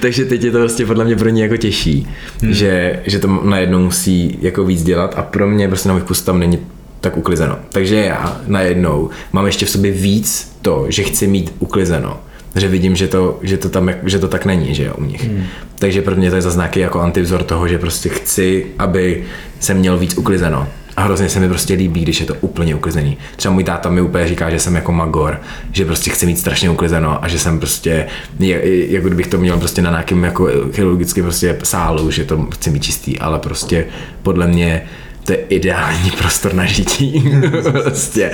Takže 0.00 0.24
teď 0.24 0.42
je 0.44 0.50
to 0.50 0.58
prostě 0.58 0.86
podle 0.86 1.04
mě 1.04 1.16
pro 1.16 1.28
ně 1.28 1.42
jako 1.42 1.56
těžší, 1.56 2.08
hmm. 2.42 2.52
že, 2.52 3.00
že 3.06 3.18
to 3.18 3.40
najednou 3.44 3.78
musí 3.80 4.38
jako 4.40 4.64
víc 4.64 4.82
dělat 4.82 5.14
a 5.16 5.22
pro 5.22 5.46
mě 5.46 5.68
prostě 5.68 5.88
na 5.88 5.94
můj 5.94 6.02
vkus 6.02 6.22
tam 6.22 6.38
není 6.38 6.58
tak 7.00 7.16
uklizeno. 7.16 7.58
Takže 7.68 7.96
já 7.96 8.40
najednou 8.46 9.10
mám 9.32 9.46
ještě 9.46 9.66
v 9.66 9.70
sobě 9.70 9.92
víc 9.92 10.52
to, 10.62 10.86
že 10.88 11.02
chci 11.02 11.26
mít 11.26 11.52
uklizeno. 11.58 12.20
Že 12.56 12.68
vidím, 12.68 12.96
že 12.96 13.08
to, 13.08 13.38
že 13.42 13.56
to, 13.56 13.68
tam, 13.68 13.90
že 14.04 14.18
to 14.18 14.28
tak 14.28 14.44
není, 14.44 14.74
že 14.74 14.84
jo, 14.84 14.94
u 14.98 15.04
nich. 15.04 15.28
Hmm. 15.28 15.44
Takže 15.78 16.02
pro 16.02 16.16
mě 16.16 16.30
to 16.30 16.36
je 16.36 16.42
zase 16.42 16.56
nějaký 16.56 16.80
jako 16.80 17.00
antivzor 17.00 17.42
toho, 17.42 17.68
že 17.68 17.78
prostě 17.78 18.08
chci, 18.08 18.66
aby 18.78 19.24
jsem 19.60 19.76
měl 19.76 19.98
víc 19.98 20.18
uklizeno. 20.18 20.68
A 20.96 21.02
hrozně 21.02 21.28
se 21.28 21.40
mi 21.40 21.48
prostě 21.48 21.74
líbí, 21.74 22.02
když 22.02 22.20
je 22.20 22.26
to 22.26 22.34
úplně 22.40 22.74
uklizený. 22.74 23.16
Třeba 23.36 23.54
můj 23.54 23.64
táta 23.64 23.90
mi 23.90 24.00
úplně 24.00 24.28
říká, 24.28 24.50
že 24.50 24.60
jsem 24.60 24.74
jako 24.74 24.92
magor, 24.92 25.40
že 25.72 25.84
prostě 25.84 26.10
chci 26.10 26.26
mít 26.26 26.38
strašně 26.38 26.70
uklizeno 26.70 27.24
a 27.24 27.28
že 27.28 27.38
jsem 27.38 27.58
prostě, 27.58 28.06
jako 28.38 29.06
kdybych 29.06 29.26
to 29.26 29.38
měl 29.38 29.58
prostě 29.58 29.82
na 29.82 29.90
nějakém 29.90 30.24
jako 30.24 30.48
chirurgickém 30.72 31.24
prostě 31.24 31.58
sálu, 31.62 32.10
že 32.10 32.24
to 32.24 32.46
chci 32.52 32.70
mít 32.70 32.82
čistý, 32.82 33.18
ale 33.18 33.38
prostě 33.38 33.86
podle 34.22 34.46
mě 34.46 34.82
to 35.24 35.32
je 35.32 35.38
ideální 35.48 36.10
prostor 36.18 36.54
na 36.54 36.66
žití. 36.66 37.32
prostě. 37.82 38.30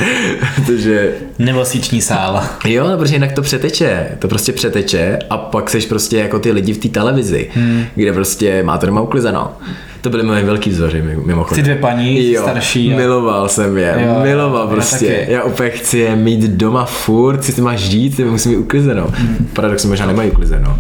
Protože 0.55 1.12
Nemocniční 1.38 2.02
sál. 2.02 2.43
Jo, 2.64 2.88
no, 2.88 2.99
protože 2.99 3.14
jinak 3.14 3.33
to 3.33 3.43
přeteče, 3.43 4.09
to 4.19 4.29
prostě 4.29 4.52
přeteče 4.52 5.19
a 5.31 5.38
pak 5.38 5.71
seš 5.71 5.87
prostě 5.87 6.19
jako 6.19 6.38
ty 6.38 6.52
lidi 6.52 6.73
v 6.73 6.79
té 6.79 6.88
televizi, 6.88 7.50
hmm. 7.55 7.85
kde 7.95 8.12
prostě 8.12 8.62
má 8.62 8.79
to 8.79 8.87
doma 8.87 9.00
uklizeno. 9.00 9.52
To 10.00 10.11
byly 10.11 10.23
moje 10.23 10.45
velký 10.45 10.71
vzory 10.71 11.02
mimo- 11.02 11.26
mimochodem. 11.26 11.57
Ty 11.57 11.62
dvě 11.62 11.76
paní 11.76 12.33
jo, 12.33 12.42
starší. 12.42 12.92
a- 12.92 12.97
miloval 12.97 13.49
jsem 13.49 13.78
je, 13.78 13.95
Jo, 13.99 14.14
jo, 14.14 14.21
miloval 14.23 14.64
já 14.66 14.71
prostě. 14.75 15.07
taky. 15.07 15.33
Já 15.33 15.42
úplně 15.42 15.71
chci 15.71 15.99
je 15.99 16.16
mít 16.16 16.40
doma 16.40 16.85
furt, 16.85 17.45
si 17.45 17.52
ty 17.52 17.61
máš 17.61 17.80
žít, 17.80 18.16
ty 18.16 18.25
musí 18.25 18.49
mít 18.49 18.57
uklizeno. 18.57 19.07
Hmm. 19.14 19.49
Paradoxně 19.52 19.88
možná 19.88 20.07
nemají 20.07 20.30
uklizeno. 20.30 20.78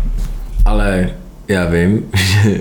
Ale 0.66 1.10
já 1.48 1.64
vím, 1.64 2.02
že 2.14 2.60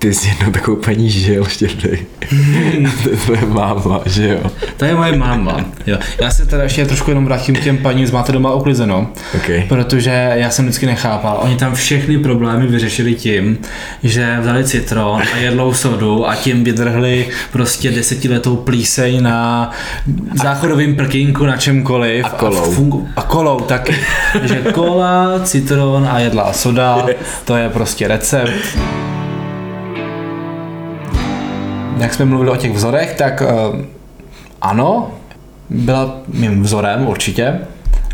ty 0.00 0.14
jsi 0.14 0.28
jednou 0.28 0.50
takovou 0.52 0.76
paní 0.76 1.10
žil 1.10 1.44
štědrý. 1.44 1.98
to 3.02 3.10
je 3.10 3.16
tvoje 3.16 3.40
máma, 3.46 4.00
že 4.06 4.28
jo? 4.28 4.50
To 4.76 4.84
je 4.84 4.94
moje 4.94 5.16
máma. 5.16 5.64
Jo. 5.86 5.98
Já 6.20 6.30
se 6.30 6.46
teda 6.46 6.62
ještě 6.62 6.86
trošku 6.86 7.10
jenom 7.10 7.24
vrátím 7.24 7.54
k 7.54 7.60
těm 7.60 7.78
paním 7.78 8.06
z 8.06 8.10
Máte 8.10 8.32
doma 8.32 8.54
uklizeno. 8.54 9.10
Okay. 9.34 9.64
Protože 9.68 10.30
já 10.34 10.50
jsem 10.50 10.64
vždycky 10.64 10.86
nechápal. 10.86 11.40
Oni 11.42 11.56
tam 11.56 11.74
všechny 11.74 12.18
problémy 12.18 12.66
vyřešili 12.66 13.14
tím, 13.14 13.58
že 14.02 14.38
vzali 14.40 14.64
citron 14.64 15.22
a 15.34 15.36
jedlou 15.36 15.74
sodu 15.74 16.28
a 16.28 16.34
tím 16.34 16.64
vydrhli 16.64 17.28
prostě 17.52 17.90
desetiletou 17.90 18.56
plíseň 18.56 19.22
na 19.22 19.70
záchodovém 20.42 20.94
prkínku 20.94 21.46
na 21.46 21.56
čemkoliv. 21.56 22.24
A 22.24 22.28
kolou. 22.28 22.64
A, 22.64 22.68
fungu- 22.68 23.08
a 23.16 23.22
kolou 23.22 23.60
taky. 23.60 23.96
že 24.42 24.62
kola, 24.74 25.40
citron 25.44 26.08
a 26.10 26.18
jedlá 26.18 26.52
soda, 26.52 27.06
to 27.44 27.56
je 27.56 27.68
prostě 27.68 28.08
recept. 28.08 29.09
Jak 32.00 32.14
jsme 32.14 32.24
mluvili 32.24 32.50
o 32.50 32.56
těch 32.56 32.72
vzorech, 32.72 33.14
tak 33.14 33.42
eh, 33.42 33.84
ano, 34.62 35.10
byla 35.70 36.16
mým 36.28 36.62
vzorem 36.62 37.06
určitě, 37.06 37.58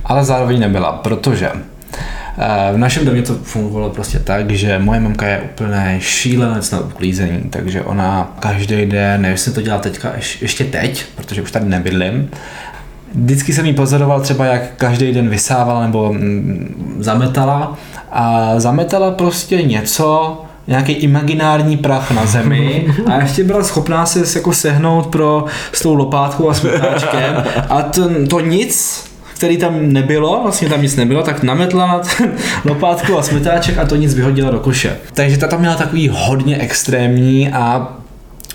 ale 0.05 0.25
zároveň 0.25 0.61
nebyla, 0.61 0.93
protože 0.93 1.51
eh, 1.53 2.73
v 2.73 2.79
našem 2.79 3.07
domě 3.07 3.23
to 3.23 3.35
fungovalo 3.35 3.91
prostě 3.91 4.19
tak, 4.19 4.51
že 4.51 4.79
moje 4.79 5.01
mamka 5.01 5.27
je 5.27 5.41
úplný 5.41 5.97
šílenec 5.99 6.71
na 6.71 6.81
uklízení, 6.81 7.41
takže 7.51 7.83
ona 7.83 8.37
každý 8.41 8.87
den, 8.87 9.23
nevím, 9.23 9.33
jestli 9.33 9.53
to 9.53 9.63
dělá 9.63 9.79
teďka, 9.79 10.13
ješ- 10.19 10.39
ještě 10.43 10.65
teď, 10.65 11.05
protože 11.17 11.43
už 11.43 11.51
tady 11.51 11.65
nebydlím, 11.65 12.31
Vždycky 13.15 13.53
jsem 13.53 13.67
jí 13.67 13.75
pozoroval 13.75 14.21
třeba, 14.21 14.45
jak 14.47 14.63
každý 14.77 15.13
den 15.13 15.29
vysávala 15.29 15.87
nebo 15.87 16.13
mm, 16.13 16.97
zametala 16.99 17.79
a 18.13 18.55
zametala 18.61 19.11
prostě 19.11 19.63
něco, 19.63 20.41
nějaký 20.67 20.93
imaginární 20.93 21.77
prach 21.77 22.11
na 22.11 22.27
zemi 22.27 22.87
a 23.07 23.23
ještě 23.23 23.45
byla 23.45 23.65
schopná 23.65 24.07
se 24.07 24.39
jako 24.39 24.53
sehnout 24.53 25.07
pro 25.07 25.45
s 25.73 25.83
tou 25.83 25.95
lopátkou 25.95 26.51
a 26.51 26.55
smetáčkem 26.55 27.45
a 27.69 27.83
ten, 27.83 28.27
to 28.27 28.41
nic, 28.41 29.05
který 29.35 29.57
tam 29.57 29.93
nebylo, 29.93 30.41
vlastně 30.43 30.69
tam 30.69 30.83
nic 30.83 30.97
nebylo, 30.97 31.23
tak 31.23 31.43
nametla 31.43 31.87
na 31.87 31.99
ten 31.99 32.33
lopátku 32.65 33.19
a 33.19 33.23
smetáček 33.23 33.79
a 33.79 33.85
to 33.85 33.97
nic 33.97 34.15
vyhodila 34.15 34.51
do 34.51 34.61
koše. 34.61 34.97
Takže 35.15 35.39
ta 35.39 35.47
tam 35.47 35.61
měla 35.61 35.75
takový 35.75 36.11
hodně 36.13 36.59
extrémní 36.59 37.53
a 37.53 37.97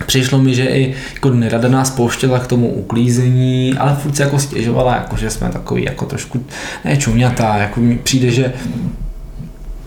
Přišlo 0.06 0.40
mi, 0.40 0.56
že 0.56 0.66
i 0.66 0.94
jako 1.14 1.30
nerada 1.30 1.70
nás 1.70 1.90
pouštěla 1.90 2.40
k 2.40 2.48
tomu 2.48 2.68
uklízení, 2.68 3.74
ale 3.78 3.96
furt 3.96 4.16
se 4.16 4.24
jako 4.24 4.40
stěžovala, 4.40 4.96
jako 4.96 5.18
že 5.18 5.30
jsme 5.30 5.50
takový 5.50 5.84
jako 5.84 6.06
trošku, 6.06 6.46
ne 6.86 6.98
čumětá, 6.98 7.58
jako 7.58 7.80
mi 7.80 7.98
přijde, 7.98 8.32
že 8.32 8.54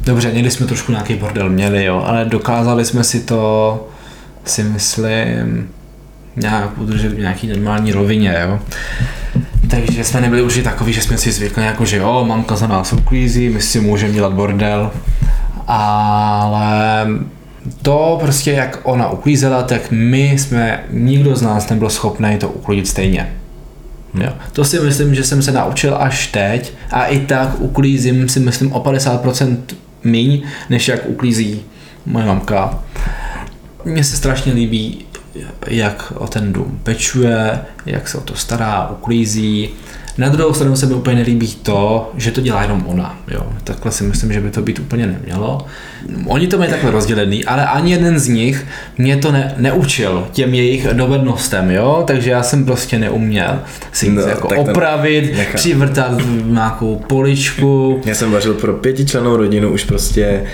dobře, 0.07 0.33
někdy 0.33 0.51
jsme 0.51 0.67
trošku 0.67 0.93
nějaký 0.93 1.15
bordel 1.15 1.51
měli, 1.51 1.85
jo, 1.85 2.03
ale 2.07 2.25
dokázali 2.25 2.85
jsme 2.85 3.05
si 3.05 3.21
to, 3.21 3.89
si 4.45 4.63
myslím, 4.63 5.69
nějak 6.37 6.79
udržet 6.79 7.13
v 7.13 7.19
nějaký 7.19 7.47
normální 7.47 7.93
rovině, 7.93 8.37
jo. 8.43 8.59
Takže 9.71 10.05
jsme 10.05 10.21
nebyli 10.21 10.43
už 10.43 10.61
takový, 10.65 10.93
že 10.93 11.03
jsme 11.03 11.19
si 11.19 11.33
zvykli, 11.33 11.65
jako 11.65 11.85
že 11.85 11.97
jo, 11.97 12.25
mamka 12.29 12.57
za 12.57 12.67
nás 12.67 12.93
uklízí, 12.93 13.49
my 13.49 13.63
si 13.63 13.81
můžeme 13.81 14.13
dělat 14.13 14.33
bordel, 14.33 14.91
ale 15.67 17.07
to 17.83 18.19
prostě, 18.21 18.53
jak 18.53 18.81
ona 18.83 19.11
uklízela, 19.11 19.63
tak 19.63 19.83
my 19.91 20.31
jsme, 20.39 20.85
nikdo 20.91 21.37
z 21.37 21.43
nás 21.43 21.69
nebyl 21.69 21.91
schopný 21.91 22.37
to 22.39 22.49
uklidit 22.49 22.89
stejně. 22.89 23.33
Jo. 24.15 24.33
To 24.53 24.65
si 24.65 24.81
myslím, 24.81 25.15
že 25.15 25.25
jsem 25.25 25.43
se 25.43 25.53
naučil 25.53 25.97
až 26.01 26.27
teď 26.27 26.73
a 26.91 27.05
i 27.05 27.19
tak 27.19 27.61
uklízím 27.61 28.29
si 28.29 28.41
myslím 28.41 28.73
o 28.73 28.81
50% 28.81 29.57
míň, 30.05 30.43
než 30.71 30.89
jak 30.89 31.07
uklízí 31.07 31.63
moje 32.07 32.27
mamka. 32.27 32.85
Mně 33.85 34.05
se 34.05 34.17
strašně 34.17 34.53
líbí, 34.53 35.05
jak 35.67 36.13
o 36.17 36.27
ten 36.27 36.53
dům 36.53 36.81
pečuje, 36.83 37.59
jak 37.87 38.09
se 38.09 38.19
o 38.19 38.21
to 38.21 38.35
stará, 38.35 38.89
uklízí. 38.91 39.69
Na 40.19 40.29
druhou 40.29 40.55
stranu 40.55 40.77
se 40.77 40.87
mi 40.87 40.95
úplně 40.95 41.17
nelíbí 41.17 41.55
to, 41.63 42.13
že 42.17 42.31
to 42.31 42.41
dělá 42.41 42.63
jenom 42.63 42.85
ona. 42.87 43.19
Jo. 43.31 43.47
Takhle 43.65 43.93
si 43.93 44.05
myslím, 44.05 44.33
že 44.33 44.41
by 44.41 44.51
to 44.51 44.63
být 44.63 44.79
úplně 44.79 45.07
nemělo. 45.07 45.67
Oni 46.27 46.47
to 46.47 46.59
mají 46.59 46.71
takhle 46.71 46.91
rozdělený, 46.91 47.45
ale 47.45 47.67
ani 47.67 47.93
jeden 47.93 48.19
z 48.19 48.29
nich 48.29 48.67
mě 48.99 49.17
to 49.17 49.33
ne, 49.33 49.55
neučil 49.57 50.29
těm 50.33 50.55
jejich 50.55 50.87
dovednostem, 50.93 51.71
jo? 51.71 52.05
takže 52.07 52.31
já 52.31 52.43
jsem 52.43 52.65
prostě 52.65 52.99
neuměl 52.99 53.61
si 53.93 54.07
nic 54.09 54.17
No, 54.17 54.23
jako 54.23 54.49
tak 54.49 54.59
ten- 54.59 54.71
opravit, 54.71 55.37
Nechám. 55.37 55.55
přivrtat 55.55 56.13
nějakou 56.45 56.97
poličku. 57.07 58.01
Já 58.07 58.15
jsem 58.15 58.31
vařil 58.33 58.55
pro 58.55 58.73
pětičlennou 58.73 59.37
rodinu 59.37 59.69
už 59.73 59.85
prostě, 59.85 60.45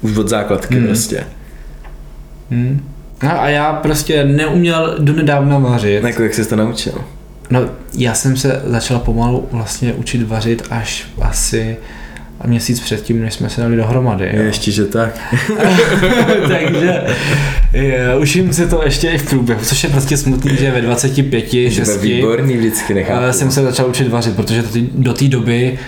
už 0.00 0.16
od 0.16 0.28
základky 0.28 0.74
Hmm. 0.74 0.86
prostě. 0.86 1.24
Hm. 2.50 2.80
No 3.22 3.40
a 3.40 3.48
já 3.48 3.72
prostě 3.72 4.24
neuměl 4.24 4.94
donedávna 4.98 5.58
vařit. 5.58 6.04
Jako 6.04 6.22
jak 6.22 6.34
jsi 6.34 6.48
to 6.48 6.56
naučil? 6.56 6.92
No, 7.50 7.60
já 7.98 8.14
jsem 8.14 8.36
se 8.36 8.62
začal 8.64 8.98
pomalu 8.98 9.48
vlastně 9.52 9.92
učit 9.92 10.22
vařit 10.22 10.62
až 10.70 11.06
asi 11.22 11.76
měsíc 12.46 12.80
předtím, 12.80 13.22
než 13.22 13.34
jsme 13.34 13.48
se 13.48 13.60
dali 13.60 13.76
dohromady. 13.76 14.30
Jo. 14.34 14.42
Ještě, 14.42 14.70
že 14.70 14.84
tak. 14.84 15.18
Takže 16.48 17.00
je, 17.72 18.16
učím 18.20 18.52
se 18.52 18.66
to 18.66 18.80
ještě 18.84 19.08
i 19.08 19.18
v 19.18 19.28
průběhu, 19.30 19.60
což 19.64 19.84
je 19.84 19.90
prostě 19.90 20.16
smutný, 20.16 20.56
že 20.56 20.70
ve 20.70 20.80
25, 20.80 21.52
Že 21.52 21.70
6 21.70 22.02
výborný 22.02 22.56
vždycky 22.56 22.94
nechápu. 22.94 23.24
eh, 23.24 23.32
jsem 23.32 23.50
se 23.50 23.62
začal 23.62 23.86
učit 23.88 24.08
vařit, 24.08 24.36
protože 24.36 24.62
do 24.94 25.14
té 25.14 25.28
doby 25.28 25.78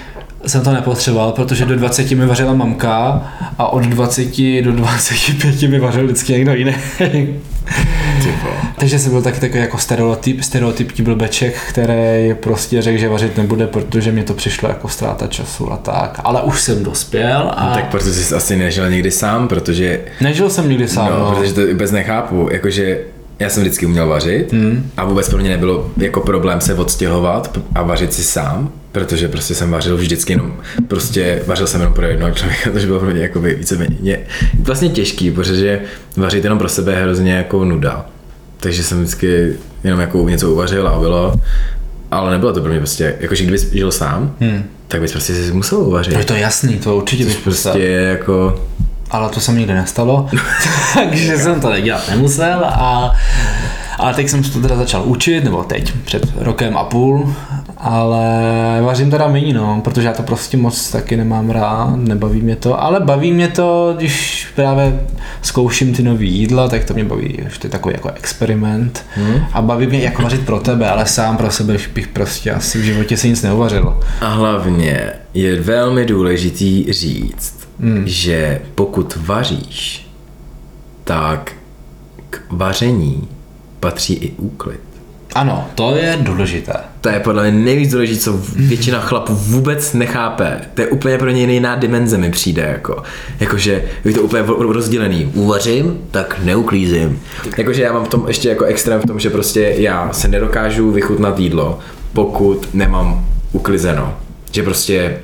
jsem 0.48 0.60
to 0.62 0.72
nepotřeboval, 0.72 1.32
protože 1.32 1.64
do 1.64 1.76
20 1.76 2.10
mi 2.10 2.26
vařila 2.26 2.54
mamka 2.54 3.22
a 3.58 3.66
od 3.72 3.84
20 3.84 4.62
do 4.62 4.72
25 4.72 5.62
mi 5.70 5.78
vařil 5.78 6.04
vždycky 6.04 6.32
někdo 6.32 6.54
jiný. 6.54 6.74
Takže 8.78 8.98
jsem 8.98 9.12
byl 9.12 9.22
taky 9.22 9.40
takový 9.40 9.60
jako 9.60 9.78
stereotyp, 9.78 10.42
stereotypní 10.42 11.04
blbeček, 11.04 11.56
který 11.68 12.34
prostě 12.34 12.82
řekl, 12.82 12.98
že 12.98 13.08
vařit 13.08 13.36
nebude, 13.36 13.66
protože 13.66 14.12
mě 14.12 14.22
to 14.24 14.34
přišlo 14.34 14.68
jako 14.68 14.88
ztráta 14.88 15.26
času 15.26 15.72
a 15.72 15.76
tak. 15.76 16.20
Ale 16.24 16.42
už 16.42 16.60
jsem 16.62 16.84
dospěl 16.84 17.52
a 17.56 17.68
No, 17.68 17.74
tak 17.74 17.88
protože 17.90 18.12
jsi 18.24 18.34
asi 18.34 18.56
nežil 18.56 18.90
někdy 18.90 19.10
sám, 19.10 19.48
protože 19.48 20.00
nežil 20.20 20.50
jsem 20.50 20.68
nikdy 20.68 20.88
sám. 20.88 21.08
no, 21.10 21.18
No, 21.18 21.32
protože 21.36 21.52
to 21.52 21.66
vůbec 21.66 21.90
nechápu, 21.90 22.48
jakože 22.52 22.98
já 23.38 23.48
jsem 23.48 23.62
vždycky 23.62 23.86
uměl 23.86 24.06
vařit 24.06 24.52
hmm. 24.52 24.90
a 24.96 25.04
vůbec 25.04 25.28
pro 25.28 25.38
mě 25.38 25.50
nebylo 25.50 25.90
jako 25.96 26.20
problém 26.20 26.60
se 26.60 26.74
odstěhovat 26.74 27.58
a 27.74 27.82
vařit 27.82 28.12
si 28.12 28.24
sám, 28.24 28.72
protože 28.92 29.28
prostě 29.28 29.54
jsem 29.54 29.70
vařil 29.70 29.96
vždycky 29.96 30.32
jenom, 30.32 30.54
prostě 30.88 31.42
vařil 31.46 31.66
jsem 31.66 31.80
jenom 31.80 31.94
pro 31.94 32.06
jednoho 32.06 32.32
člověka, 32.32 32.70
takže 32.72 32.86
bylo 32.86 33.00
pro 33.00 33.10
mě 33.10 33.22
jako 33.22 33.40
víceméně 33.40 34.20
vlastně 34.60 34.88
těžký, 34.88 35.30
protože 35.30 35.80
vařit 36.16 36.44
jenom 36.44 36.58
pro 36.58 36.68
sebe 36.68 36.92
je 36.92 37.02
hrozně 37.02 37.32
jako 37.32 37.64
nuda. 37.64 38.06
Takže 38.60 38.82
jsem 38.82 38.98
vždycky 38.98 39.52
jenom 39.84 40.00
jako 40.00 40.28
něco 40.28 40.52
uvařil 40.52 40.88
a 40.88 41.00
bylo, 41.00 41.34
ale 42.10 42.30
nebylo 42.30 42.52
to 42.52 42.60
pro 42.60 42.70
mě 42.70 42.78
prostě, 42.78 43.16
jakože 43.20 43.44
kdybys 43.44 43.72
žil 43.72 43.92
sám, 43.92 44.36
hmm. 44.40 44.62
tak 44.88 45.00
bys 45.00 45.12
prostě 45.12 45.34
si 45.34 45.52
musel 45.52 45.78
uvařit. 45.78 46.14
No 46.14 46.24
to 46.24 46.32
je 46.32 46.40
jasný, 46.40 46.74
to 46.78 46.96
určitě 46.96 47.24
bych 47.24 47.38
prostě 47.38 47.78
jako 48.10 48.64
ale 49.10 49.28
to 49.28 49.40
se 49.40 49.52
mi 49.52 49.58
nikdy 49.58 49.74
nestalo, 49.74 50.28
takže 50.94 51.38
jsem 51.38 51.60
to 51.60 51.70
nedělat 51.70 52.08
nemusel 52.08 52.64
a, 52.64 53.12
a 53.98 54.12
teď 54.12 54.28
jsem 54.28 54.44
se 54.44 54.52
to 54.52 54.60
teda 54.60 54.76
začal 54.76 55.02
učit, 55.04 55.44
nebo 55.44 55.64
teď, 55.64 55.92
před 56.04 56.26
rokem 56.36 56.76
a 56.76 56.84
půl, 56.84 57.34
ale 57.76 58.28
vařím 58.82 59.10
teda 59.10 59.28
méně, 59.28 59.54
no, 59.54 59.80
protože 59.84 60.06
já 60.06 60.12
to 60.12 60.22
prostě 60.22 60.56
moc 60.56 60.90
taky 60.90 61.16
nemám 61.16 61.50
rád, 61.50 61.96
nebaví 61.96 62.42
mě 62.42 62.56
to, 62.56 62.82
ale 62.82 63.00
baví 63.00 63.32
mě 63.32 63.48
to, 63.48 63.94
když 63.96 64.46
právě 64.54 65.00
zkouším 65.42 65.94
ty 65.94 66.02
nový 66.02 66.32
jídla, 66.32 66.68
tak 66.68 66.84
to 66.84 66.94
mě 66.94 67.04
baví, 67.04 67.38
že 67.48 67.58
to 67.58 67.66
je 67.66 67.70
takový 67.70 67.94
jako 67.94 68.10
experiment 68.10 69.04
hmm. 69.14 69.40
a 69.52 69.62
baví 69.62 69.86
mě 69.86 69.98
jako 69.98 70.22
vařit 70.22 70.46
pro 70.46 70.60
tebe, 70.60 70.90
ale 70.90 71.06
sám 71.06 71.36
pro 71.36 71.50
sebe 71.50 71.76
bych 71.94 72.08
prostě 72.08 72.50
asi 72.50 72.78
v 72.78 72.82
životě 72.82 73.16
si 73.16 73.28
nic 73.28 73.42
neuvařil. 73.42 74.00
A 74.20 74.28
hlavně 74.28 75.12
je 75.34 75.60
velmi 75.60 76.06
důležitý 76.06 76.92
říct, 76.92 77.57
hmm. 77.80 78.02
že 78.06 78.60
pokud 78.74 79.16
vaříš, 79.16 80.08
tak 81.04 81.52
k 82.30 82.40
vaření 82.50 83.28
patří 83.80 84.14
i 84.14 84.32
úklid. 84.36 84.80
Ano, 85.34 85.66
to 85.74 85.96
je 85.96 86.18
důležité. 86.20 86.72
To 87.00 87.08
je 87.08 87.20
podle 87.20 87.50
mě 87.50 87.64
nejvíc 87.64 87.92
důležité, 87.92 88.20
co 88.20 88.40
většina 88.56 89.00
chlapů 89.00 89.34
vůbec 89.34 89.92
nechápe. 89.92 90.60
To 90.74 90.80
je 90.80 90.86
úplně 90.86 91.18
pro 91.18 91.30
ně 91.30 91.52
jiná 91.52 91.76
dimenze 91.76 92.18
mi 92.18 92.30
přijde. 92.30 92.62
Jako. 92.62 93.02
Jakože 93.40 93.84
je 94.04 94.12
to 94.12 94.22
úplně 94.22 94.42
rozdělený. 94.46 95.30
Uvařím, 95.34 95.98
tak 96.10 96.40
neuklízím. 96.44 97.20
Jakože 97.58 97.82
já 97.82 97.92
mám 97.92 98.04
v 98.04 98.08
tom 98.08 98.24
ještě 98.28 98.48
jako 98.48 98.64
extrém 98.64 99.00
v 99.00 99.06
tom, 99.06 99.20
že 99.20 99.30
prostě 99.30 99.74
já 99.76 100.12
se 100.12 100.28
nedokážu 100.28 100.90
vychutnat 100.90 101.38
jídlo, 101.38 101.78
pokud 102.12 102.74
nemám 102.74 103.26
uklizeno. 103.52 104.18
Že 104.52 104.62
prostě 104.62 105.18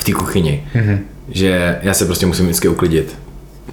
v 0.00 0.04
té 0.04 0.12
kuchyni. 0.12 0.64
Mm-hmm 0.74 0.98
že 1.30 1.78
já 1.82 1.94
se 1.94 2.04
prostě 2.04 2.26
musím 2.26 2.44
vždycky 2.44 2.68
uklidit. 2.68 3.18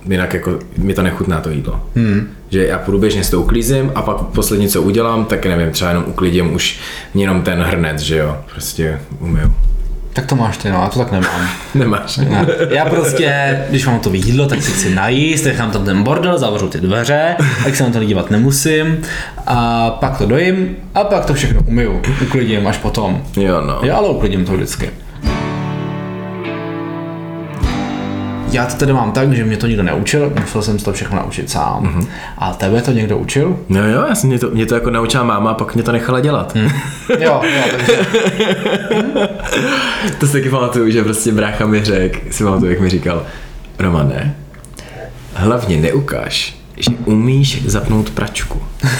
Jinak 0.09 0.33
jako 0.33 0.59
mi 0.77 0.93
to 0.93 1.01
nechutná 1.01 1.39
to 1.41 1.49
jídlo. 1.49 1.81
Hmm. 1.95 2.27
Že 2.49 2.67
já 2.67 2.77
průběžně 2.77 3.23
s 3.23 3.29
to 3.29 3.41
uklízím 3.41 3.91
a 3.95 4.01
pak 4.01 4.17
poslední, 4.17 4.69
co 4.69 4.81
udělám, 4.81 5.25
tak 5.25 5.45
nevím, 5.45 5.71
třeba 5.71 5.89
jenom 5.89 6.05
uklidím 6.07 6.53
už 6.53 6.79
jenom 7.13 7.41
ten 7.41 7.61
hrnec, 7.61 8.01
že 8.01 8.17
jo, 8.17 8.37
prostě 8.51 8.99
umiju. 9.19 9.53
Tak 10.15 10.25
to 10.25 10.35
máš 10.35 10.57
ty, 10.57 10.69
no, 10.69 10.81
já 10.81 10.89
to 10.89 10.99
tak 10.99 11.11
nemám. 11.11 11.49
Nemáš. 11.75 12.17
Ne. 12.17 12.45
Já 12.69 12.85
prostě, 12.85 13.59
když 13.69 13.85
mám 13.85 13.99
to 13.99 14.13
jídlo, 14.13 14.47
tak 14.47 14.63
si 14.63 14.71
chci 14.71 14.95
najíst, 14.95 15.45
nechám 15.45 15.71
tam 15.71 15.85
ten 15.85 16.03
bordel, 16.03 16.37
zavřu 16.37 16.69
ty 16.69 16.81
dveře, 16.81 17.35
tak 17.63 17.75
se 17.75 17.83
na 17.83 17.89
to 17.89 18.03
dívat 18.03 18.31
nemusím 18.31 19.01
a 19.47 19.89
pak 19.89 20.17
to 20.17 20.25
dojím 20.25 20.75
a 20.93 21.03
pak 21.03 21.25
to 21.25 21.33
všechno 21.33 21.61
umiju, 21.67 22.01
uklidím 22.21 22.67
až 22.67 22.77
potom. 22.77 23.23
Jo, 23.37 23.61
no. 23.61 23.79
Já 23.83 23.95
ale 23.95 24.09
uklidím 24.09 24.45
to 24.45 24.53
vždycky. 24.53 24.89
Já 28.55 28.65
to 28.65 28.75
tedy 28.75 28.93
mám 28.93 29.11
tak, 29.11 29.33
že 29.33 29.45
mě 29.45 29.57
to 29.57 29.67
nikdo 29.67 29.83
neučil, 29.83 30.33
musel 30.41 30.61
jsem 30.61 30.77
to 30.77 30.93
všechno 30.93 31.17
naučit 31.17 31.49
sám. 31.49 31.83
Mm-hmm. 31.83 32.07
A 32.37 32.53
tebe 32.53 32.81
to 32.81 32.91
někdo 32.91 33.17
učil? 33.17 33.59
No 33.69 33.89
jo, 33.89 34.05
já 34.09 34.15
jsem 34.15 34.29
mě 34.29 34.39
to, 34.39 34.49
mě 34.49 34.65
to 34.65 34.75
jako 34.75 34.89
naučila 34.89 35.23
máma 35.23 35.51
a 35.51 35.53
pak 35.53 35.75
mě 35.75 35.83
to 35.83 35.91
nechala 35.91 36.19
dělat. 36.19 36.55
Mm. 36.55 36.69
jo, 37.19 37.41
jo, 37.43 37.63
takže... 37.71 37.97
to 40.19 40.27
si 40.27 40.33
taky 40.33 40.49
pamatuju, 40.49 40.91
že 40.91 41.03
prostě 41.03 41.31
brácha 41.31 41.65
mi 41.65 41.83
řekl, 41.83 42.19
si 42.31 42.43
pamatuju, 42.43 42.71
jak 42.71 42.79
mi 42.79 42.89
říkal, 42.89 43.23
Romane, 43.79 44.35
hlavně 45.33 45.77
neukáž, 45.77 46.55
že 46.77 46.91
umíš 47.05 47.65
zapnout 47.65 48.09
pračku. 48.09 48.61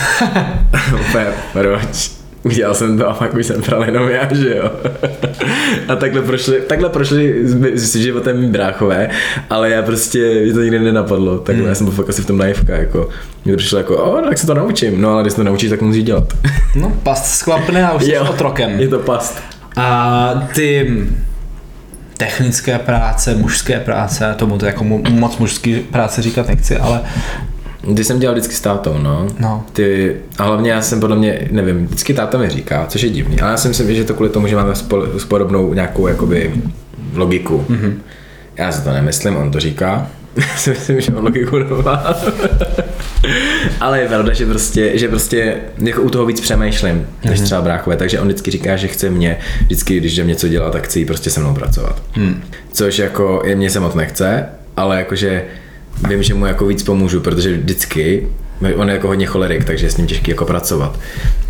Úplně, 1.10 1.28
proč? 1.54 2.15
Udělal 2.46 2.76
jsem 2.76 2.98
to 2.98 3.10
a 3.10 3.14
pak 3.14 3.34
už 3.34 3.46
jsem 3.46 3.62
pral 3.62 3.84
jenom 3.84 4.10
já, 4.10 4.34
že 4.34 4.56
jo. 4.56 4.72
a 5.88 5.96
takhle 5.96 6.22
prošli, 6.22 6.62
takhle 6.62 6.90
prošli 6.90 7.48
s, 7.76 7.96
životem 7.96 8.42
mý 8.42 8.48
bráchové, 8.48 9.10
ale 9.50 9.70
já 9.70 9.82
prostě, 9.82 10.42
mě 10.44 10.54
to 10.54 10.62
nikdy 10.62 10.80
nenapadlo, 10.80 11.38
takhle 11.38 11.62
hmm. 11.62 11.70
já 11.70 11.76
jsem 11.76 11.86
byl 11.86 11.96
fakt 11.96 12.10
asi 12.10 12.22
v 12.22 12.26
tom 12.26 12.38
naivka, 12.38 12.76
jako. 12.76 13.10
Mně 13.46 13.54
to 13.54 13.58
přišlo 13.58 13.78
jako, 13.78 13.98
o, 13.98 14.22
tak 14.22 14.38
se 14.38 14.48
to 14.48 14.54
naučím, 14.54 15.02
no 15.02 15.10
ale 15.10 15.24
když 15.24 15.34
se 15.34 15.38
to 15.38 15.44
naučíš, 15.44 15.70
tak 15.70 15.82
musíš 15.82 16.04
dělat. 16.04 16.34
no, 16.76 16.94
past 17.04 17.26
sklapne 17.26 17.88
a 17.88 17.94
už 17.94 18.04
jsi 18.04 18.20
otrokem. 18.20 18.80
Je 18.80 18.88
to 18.88 19.00
past. 19.00 19.42
A 19.78 20.48
ty 20.56 20.92
technické 22.18 22.80
práce, 22.80 23.36
mužské 23.36 23.80
práce, 23.80 24.36
tomu 24.38 24.58
to 24.58 24.66
jako 24.66 24.84
moc 25.10 25.38
mužský 25.38 25.80
práce 25.80 26.22
říkat 26.22 26.48
nechci, 26.48 26.78
ale 26.78 27.02
ty 27.96 28.04
jsem 28.04 28.20
dělal 28.20 28.36
vždycky 28.36 28.56
s 28.56 28.62
tátou, 28.62 28.98
no. 28.98 29.28
no. 29.40 29.64
Ty, 29.74 30.16
a 30.38 30.44
hlavně 30.44 30.72
já 30.72 30.82
jsem 30.82 31.00
podle 31.00 31.16
mě, 31.16 31.48
nevím, 31.52 31.86
vždycky 31.86 32.14
táta 32.14 32.38
mi 32.38 32.50
říká, 32.50 32.86
což 32.90 33.02
je 33.02 33.10
divný, 33.10 33.40
ale 33.40 33.52
já 33.52 33.58
si 33.58 33.68
myslím, 33.68 33.96
že 33.96 34.04
to 34.04 34.14
kvůli 34.14 34.30
tomu, 34.30 34.48
že 34.48 34.56
máme 34.56 34.76
spol, 34.76 35.08
podobnou 35.28 35.74
nějakou 35.74 36.08
jakoby 36.08 36.54
logiku. 37.14 37.66
Mm-hmm. 37.70 37.94
Já 38.58 38.72
si 38.72 38.84
to 38.84 38.94
nemyslím, 38.94 39.38
on 39.38 39.52
to 39.52 39.60
říká. 39.60 40.08
Já 40.38 40.58
si 40.58 40.70
myslím, 40.70 41.02
že 41.02 41.12
on 41.12 41.24
logiku 41.24 41.58
nemá. 41.60 42.16
ale 43.80 44.02
je 44.02 44.08
pravda, 44.08 44.34
že 44.34 44.46
prostě, 44.46 44.98
že 44.98 45.08
prostě 45.08 45.58
jako 45.78 46.02
u 46.02 46.10
toho 46.10 46.26
víc 46.26 46.42
přemýšlím, 46.42 46.96
mm-hmm. 46.96 47.30
než 47.30 47.40
mhm. 47.40 47.46
třeba 47.46 47.62
bráchové, 47.62 47.98
takže 47.98 48.20
on 48.20 48.28
vždycky 48.28 48.52
říká, 48.52 48.76
že 48.76 48.88
chce 48.88 49.10
mě, 49.10 49.38
vždycky, 49.62 49.98
když 49.98 50.14
jdem 50.14 50.28
něco 50.28 50.48
dělat, 50.48 50.74
tak 50.74 50.84
chce 50.84 51.00
prostě 51.08 51.30
se 51.30 51.40
mnou 51.40 51.54
pracovat. 51.54 52.04
Mm. 52.18 52.44
Což 52.72 52.98
jako 52.98 53.42
je 53.46 53.56
mě 53.56 53.70
se 53.70 53.80
moc 53.80 53.96
nechce, 53.96 54.46
ale 54.78 54.98
jakože 54.98 55.44
vím, 56.08 56.24
že 56.24 56.34
mu 56.34 56.46
jako 56.46 56.66
víc 56.66 56.84
pomůžu, 56.84 57.20
protože 57.20 57.58
vždycky, 57.58 58.28
on 58.76 58.90
je 58.90 58.96
jako 58.96 59.08
hodně 59.08 59.26
cholerik, 59.26 59.64
takže 59.64 59.86
je 59.86 59.90
s 59.90 59.98
ním 59.98 60.08
těžký 60.08 60.32
jako 60.32 60.46
pracovat. 60.46 61.00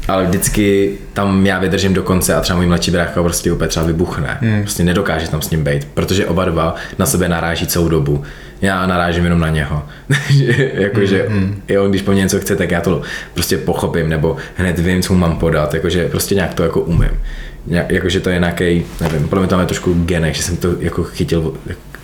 Ale 0.08 0.25
vždycky 0.25 0.91
tam 1.13 1.45
já 1.45 1.60
vydržím 1.60 1.93
do 1.93 2.03
konce 2.03 2.36
a 2.36 2.41
třeba 2.41 2.58
můj 2.58 2.65
mladší 2.65 2.91
brácha 2.91 3.23
prostě 3.23 3.51
úplně 3.51 3.67
třeba 3.67 3.86
vybuchne. 3.86 4.38
Hmm. 4.41 4.62
Prostě 4.62 4.84
nedokáže 4.84 5.29
tam 5.29 5.41
s 5.41 5.49
ním 5.49 5.63
být, 5.63 5.88
protože 5.93 6.25
oba 6.25 6.45
dva 6.45 6.75
na 6.99 7.05
sebe 7.05 7.29
naráží 7.29 7.67
celou 7.67 7.89
dobu. 7.89 8.23
Já 8.62 8.88
narážím 8.88 9.23
jenom 9.23 9.39
na 9.39 9.49
něho. 9.49 9.86
jakože 10.73 11.25
hmm. 11.29 11.62
jo, 11.67 11.88
když 11.89 12.01
po 12.01 12.12
mě 12.12 12.21
něco 12.21 12.39
chce, 12.39 12.55
tak 12.55 12.71
já 12.71 12.81
to 12.81 13.01
prostě 13.34 13.58
pochopím, 13.58 14.10
nebo 14.10 14.38
hned 14.55 14.79
vím, 14.79 15.01
co 15.01 15.13
mu 15.13 15.19
mám 15.19 15.38
podat, 15.38 15.73
jakože 15.73 16.08
prostě 16.10 16.36
nějak 16.36 16.53
to 16.53 16.63
jako 16.63 16.81
umím. 16.81 17.21
Jakože 17.67 18.19
to 18.19 18.29
je 18.29 18.39
nějaký, 18.39 18.86
nevím, 19.01 19.27
podle 19.27 19.41
mě 19.41 19.49
tam 19.49 19.60
je 19.60 19.65
trošku 19.65 19.93
genek, 19.93 20.36
že 20.36 20.43
jsem 20.43 20.58
to 20.58 20.75
jako 20.79 21.03
chytil 21.03 21.53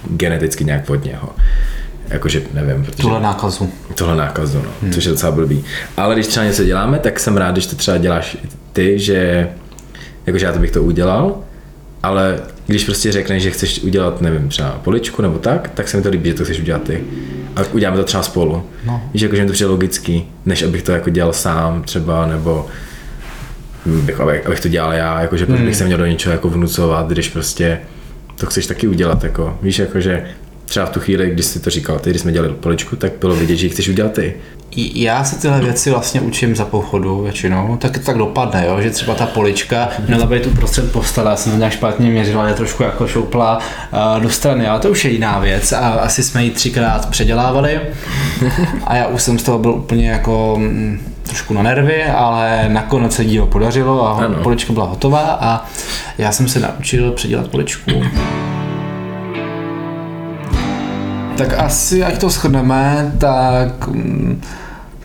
geneticky 0.09 0.63
nějak 0.63 0.89
od 0.89 1.05
něho 1.05 1.29
jakože 2.11 2.41
nevím. 2.53 2.85
Protože 2.85 3.01
tuhle 3.01 3.21
nákazu. 3.21 3.69
Tuhle 3.95 4.15
nákazu, 4.15 4.57
no, 4.57 4.69
hmm. 4.81 4.93
což 4.93 5.03
je 5.03 5.11
docela 5.11 5.31
blbý. 5.31 5.63
Ale 5.97 6.15
když 6.15 6.27
třeba 6.27 6.45
něco 6.45 6.63
děláme, 6.63 6.99
tak 6.99 7.19
jsem 7.19 7.37
rád, 7.37 7.51
když 7.51 7.65
to 7.65 7.75
třeba 7.75 7.97
děláš 7.97 8.37
ty, 8.73 8.99
že 8.99 9.49
jakože 10.25 10.45
já 10.45 10.51
to 10.51 10.59
bych 10.59 10.71
to 10.71 10.83
udělal, 10.83 11.35
ale 12.03 12.39
když 12.67 12.83
prostě 12.83 13.11
řekneš, 13.11 13.43
že 13.43 13.51
chceš 13.51 13.83
udělat, 13.83 14.21
nevím, 14.21 14.49
třeba 14.49 14.69
poličku 14.69 15.21
nebo 15.21 15.37
tak, 15.37 15.69
tak 15.69 15.87
se 15.87 15.97
mi 15.97 16.03
to 16.03 16.09
líbí, 16.09 16.29
že 16.29 16.35
to 16.35 16.43
chceš 16.43 16.59
udělat 16.59 16.83
ty. 16.83 17.03
A 17.55 17.61
uděláme 17.73 17.97
to 17.97 18.03
třeba 18.03 18.23
spolu. 18.23 18.63
No. 18.85 19.01
Víš, 19.13 19.21
jakože 19.21 19.41
mi 19.41 19.47
to 19.47 19.53
přijde 19.53 19.69
logický, 19.69 20.27
než 20.45 20.63
abych 20.63 20.83
to 20.83 20.91
jako 20.91 21.09
dělal 21.09 21.33
sám 21.33 21.83
třeba, 21.83 22.27
nebo 22.27 22.67
bych, 23.85 24.19
abych, 24.19 24.45
abych 24.45 24.59
to 24.59 24.67
dělal 24.67 24.93
já, 24.93 25.21
jakože 25.21 25.45
hmm. 25.45 25.65
bych 25.65 25.75
se 25.75 25.85
měl 25.85 25.97
do 25.97 26.05
něčeho 26.05 26.33
jako 26.33 26.49
vnucovat, 26.49 27.07
když 27.07 27.29
prostě 27.29 27.79
to 28.35 28.45
chceš 28.45 28.67
taky 28.67 28.87
udělat, 28.87 29.23
jako, 29.23 29.57
víš, 29.61 29.79
jakože 29.79 30.25
třeba 30.71 30.85
v 30.85 30.89
tu 30.89 30.99
chvíli, 30.99 31.29
když 31.29 31.45
jsi 31.45 31.59
to 31.59 31.69
říkal, 31.69 31.99
ty, 31.99 32.09
když 32.09 32.21
jsme 32.21 32.31
dělali 32.31 32.53
poličku, 32.53 32.95
tak 32.95 33.11
bylo 33.19 33.35
vidět, 33.35 33.55
že 33.55 33.65
ji 33.65 33.69
chceš 33.69 33.89
udělat 33.89 34.13
ty. 34.13 34.33
Já 34.95 35.23
se 35.23 35.35
tyhle 35.35 35.61
věci 35.61 35.89
vlastně 35.89 36.21
učím 36.21 36.55
za 36.55 36.65
pochodu 36.65 37.21
většinou, 37.21 37.77
tak 37.77 37.97
tak 37.97 38.17
dopadne, 38.17 38.65
jo? 38.67 38.81
že 38.81 38.89
třeba 38.89 39.15
ta 39.15 39.25
polička 39.25 39.89
měla 40.07 40.25
být 40.25 40.45
uprostřed 40.45 40.91
postele, 40.91 41.29
já 41.31 41.35
jsem 41.35 41.51
to 41.51 41.57
nějak 41.57 41.73
špatně 41.73 42.09
měřila, 42.09 42.47
je 42.47 42.53
trošku 42.53 42.83
jako 42.83 43.07
šoupla 43.07 43.57
uh, 43.57 44.23
do 44.23 44.29
strany, 44.29 44.67
ale 44.67 44.79
to 44.79 44.89
už 44.89 45.05
je 45.05 45.11
jiná 45.11 45.39
věc 45.39 45.71
a 45.71 45.89
asi 45.89 46.23
jsme 46.23 46.43
ji 46.43 46.49
třikrát 46.49 47.09
předělávali 47.09 47.79
a 48.83 48.95
já 48.95 49.07
už 49.07 49.21
jsem 49.21 49.39
z 49.39 49.43
toho 49.43 49.59
byl 49.59 49.71
úplně 49.71 50.09
jako 50.09 50.55
mm, 50.59 50.99
trošku 51.23 51.53
na 51.53 51.63
nervy, 51.63 52.03
ale 52.03 52.65
nakonec 52.67 53.15
se 53.15 53.25
dílo 53.25 53.47
podařilo 53.47 54.07
a 54.07 54.25
ano. 54.25 54.35
polička 54.43 54.73
byla 54.73 54.85
hotová 54.85 55.37
a 55.41 55.65
já 56.17 56.31
jsem 56.31 56.47
se 56.47 56.59
naučil 56.59 57.11
předělat 57.11 57.47
poličku. 57.47 57.91
Tak 61.41 61.59
asi, 61.59 62.03
ať 62.03 62.21
to 62.21 62.29
shrneme, 62.29 63.11
tak 63.17 63.87
mm, 63.87 64.41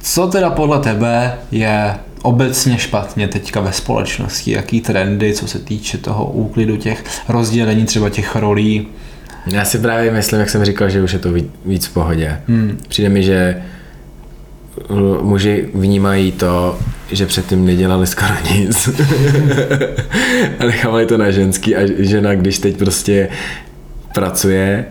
co 0.00 0.26
teda 0.26 0.50
podle 0.50 0.78
tebe 0.78 1.32
je 1.50 1.94
obecně 2.22 2.78
špatně 2.78 3.28
teďka 3.28 3.60
ve 3.60 3.72
společnosti? 3.72 4.50
Jaký 4.50 4.80
trendy, 4.80 5.32
co 5.32 5.48
se 5.48 5.58
týče 5.58 5.98
toho 5.98 6.24
úklidu 6.24 6.76
těch 6.76 7.04
rozdělení 7.28 7.84
třeba 7.84 8.10
těch 8.10 8.36
rolí? 8.36 8.88
Já 9.46 9.64
si 9.64 9.78
právě 9.78 10.12
myslím, 10.12 10.40
jak 10.40 10.50
jsem 10.50 10.64
říkal, 10.64 10.90
že 10.90 11.02
už 11.02 11.12
je 11.12 11.18
to 11.18 11.32
víc 11.64 11.86
v 11.86 11.92
pohodě. 11.92 12.40
Hmm. 12.48 12.78
Přijde 12.88 13.08
mi, 13.08 13.22
že 13.22 13.62
muži 15.22 15.68
vnímají 15.74 16.32
to, 16.32 16.78
že 17.12 17.26
předtím 17.26 17.66
nedělali 17.66 18.06
skoro 18.06 18.34
nic. 18.54 18.88
a 20.58 20.64
nechávali 20.64 21.06
to 21.06 21.18
na 21.18 21.30
ženský 21.30 21.76
a 21.76 21.80
žena, 21.98 22.34
když 22.34 22.58
teď 22.58 22.76
prostě 22.76 23.28
pracuje, 24.14 24.84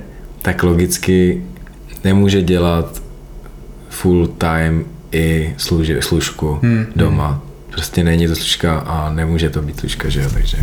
tak 0.46 0.64
logicky 0.64 1.42
nemůže 2.04 2.42
dělat 2.42 3.02
full 3.90 4.28
time 4.28 4.86
i 5.12 5.54
služi, 5.58 5.98
služku 6.00 6.60
hmm. 6.62 6.86
doma. 6.96 7.44
Prostě 7.70 8.04
není 8.04 8.28
to 8.28 8.36
služka 8.36 8.78
a 8.78 9.14
nemůže 9.14 9.50
to 9.50 9.62
být 9.62 9.80
služka, 9.80 10.10
že 10.10 10.22
jo, 10.22 10.30
takže... 10.34 10.58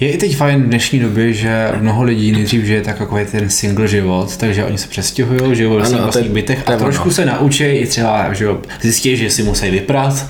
Je 0.00 0.12
i 0.12 0.18
teď 0.18 0.36
fajn 0.36 0.62
v 0.62 0.66
dnešní 0.66 0.98
době, 0.98 1.32
že 1.32 1.72
mnoho 1.80 2.02
lidí 2.02 2.32
nejdřív 2.32 2.64
žije 2.64 2.80
tak 2.80 3.00
jako 3.00 3.18
ten 3.30 3.50
single 3.50 3.88
život, 3.88 4.36
takže 4.36 4.64
oni 4.64 4.78
se 4.78 4.88
přestěhují, 4.88 5.56
žijou 5.56 5.76
ve 5.76 5.86
svých 5.86 6.00
vlastních 6.00 6.30
bytech 6.30 6.68
a 6.68 6.76
trošku 6.76 7.02
ono. 7.02 7.12
se 7.12 7.24
naučí 7.24 7.64
i 7.64 7.86
třeba, 7.86 8.32
že 8.32 8.44
jo, 8.44 8.60
zjistí, 8.80 9.16
že 9.16 9.30
si 9.30 9.42
musí 9.42 9.70
vyprat, 9.70 10.26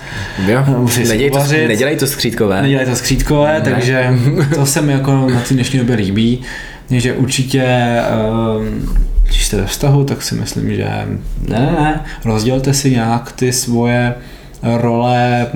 Jo, 0.47 0.65
musí 0.79 1.01
nedělej 1.01 1.31
to, 1.31 1.39
nedělej 1.69 1.97
to 1.97 2.07
skřítkové. 2.07 2.63
nedělají 2.63 2.89
to 2.89 2.97
skřítkové, 2.97 3.61
takže 3.65 4.11
to 4.55 4.67
se 4.67 4.81
mi 4.81 4.93
jako 4.93 5.31
na 5.31 5.41
té 5.41 5.55
dnešní 5.55 5.79
době 5.79 5.97
líbí, 5.97 6.43
že 6.91 7.13
určitě 7.13 7.63
ehm, 7.63 8.89
když 9.25 9.47
jste 9.47 9.57
ve 9.57 9.67
vztahu, 9.67 10.05
tak 10.05 10.23
si 10.23 10.35
myslím, 10.35 10.75
že 10.77 10.85
ne, 10.85 11.07
ne, 11.49 11.61
ne, 11.81 12.01
rozdělte 12.25 12.75
si 12.75 12.91
nějak 12.91 13.33
ty 13.33 13.53
svoje 13.53 14.15
role 14.63 15.47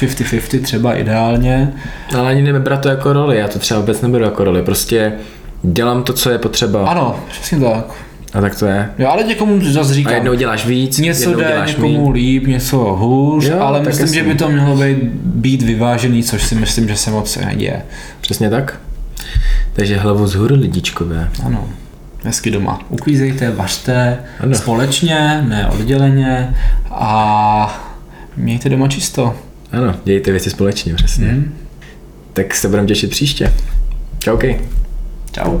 50-50 0.00 0.62
třeba 0.62 0.94
ideálně. 0.94 1.72
Ale 2.18 2.30
ani 2.30 2.42
nebrat 2.52 2.80
to 2.80 2.88
jako 2.88 3.12
roli, 3.12 3.38
já 3.38 3.48
to 3.48 3.58
třeba 3.58 3.80
vůbec 3.80 4.00
neberu 4.00 4.24
jako 4.24 4.44
roli, 4.44 4.62
prostě 4.62 5.12
dělám 5.62 6.02
to, 6.02 6.12
co 6.12 6.30
je 6.30 6.38
potřeba 6.38 6.86
Ano, 6.88 7.20
přesně 7.30 7.60
tak. 7.60 7.84
a 8.32 8.40
tak 8.40 8.58
to 8.58 8.66
je. 8.66 8.90
Jo, 8.98 9.08
ale 9.08 9.22
někomu 9.24 9.60
zase 9.64 9.90
A 9.90 9.94
říkám, 9.94 10.14
jednou 10.14 10.34
děláš 10.34 10.66
víc, 10.66 10.98
něco 10.98 11.34
jde 11.34 11.62
někomu 11.66 11.88
míň. 12.04 12.12
líp, 12.12 12.46
něco 12.46 12.76
hůř, 12.76 13.44
Jo, 13.44 13.58
ale 13.60 13.80
myslím, 13.82 14.04
jasně. 14.06 14.18
že 14.22 14.28
by 14.28 14.34
to 14.34 14.48
mělo 14.48 14.76
být, 14.76 14.96
být 15.24 15.62
vyvážený, 15.62 16.22
což 16.22 16.42
si 16.42 16.54
myslím, 16.54 16.88
že 16.88 16.96
se 16.96 17.10
moc 17.10 17.36
neděje. 17.36 17.82
Přesně 18.20 18.50
tak. 18.50 18.80
Takže 19.72 19.96
hlavu 19.96 20.26
zhůru 20.26 20.54
lidičkové. 20.54 21.30
Ano. 21.44 21.68
Hezky 22.24 22.50
doma. 22.50 22.80
Uklízejte, 22.88 23.50
vařte 23.50 24.18
Ano. 24.40 24.54
společně, 24.54 25.44
ne 25.48 25.66
odděleně 25.68 26.54
a 26.90 27.94
mějte 28.36 28.68
doma 28.68 28.88
čisto. 28.88 29.34
Ano, 29.72 29.94
dějte 30.04 30.30
věci 30.30 30.50
společně, 30.50 30.94
přesně. 30.94 31.26
Hm? 31.26 31.54
Tak 32.32 32.54
se 32.54 32.68
budeme 32.68 32.88
těšit 32.88 33.10
příště. 33.10 33.52
Čauky. 34.18 34.60
Čau. 35.32 35.58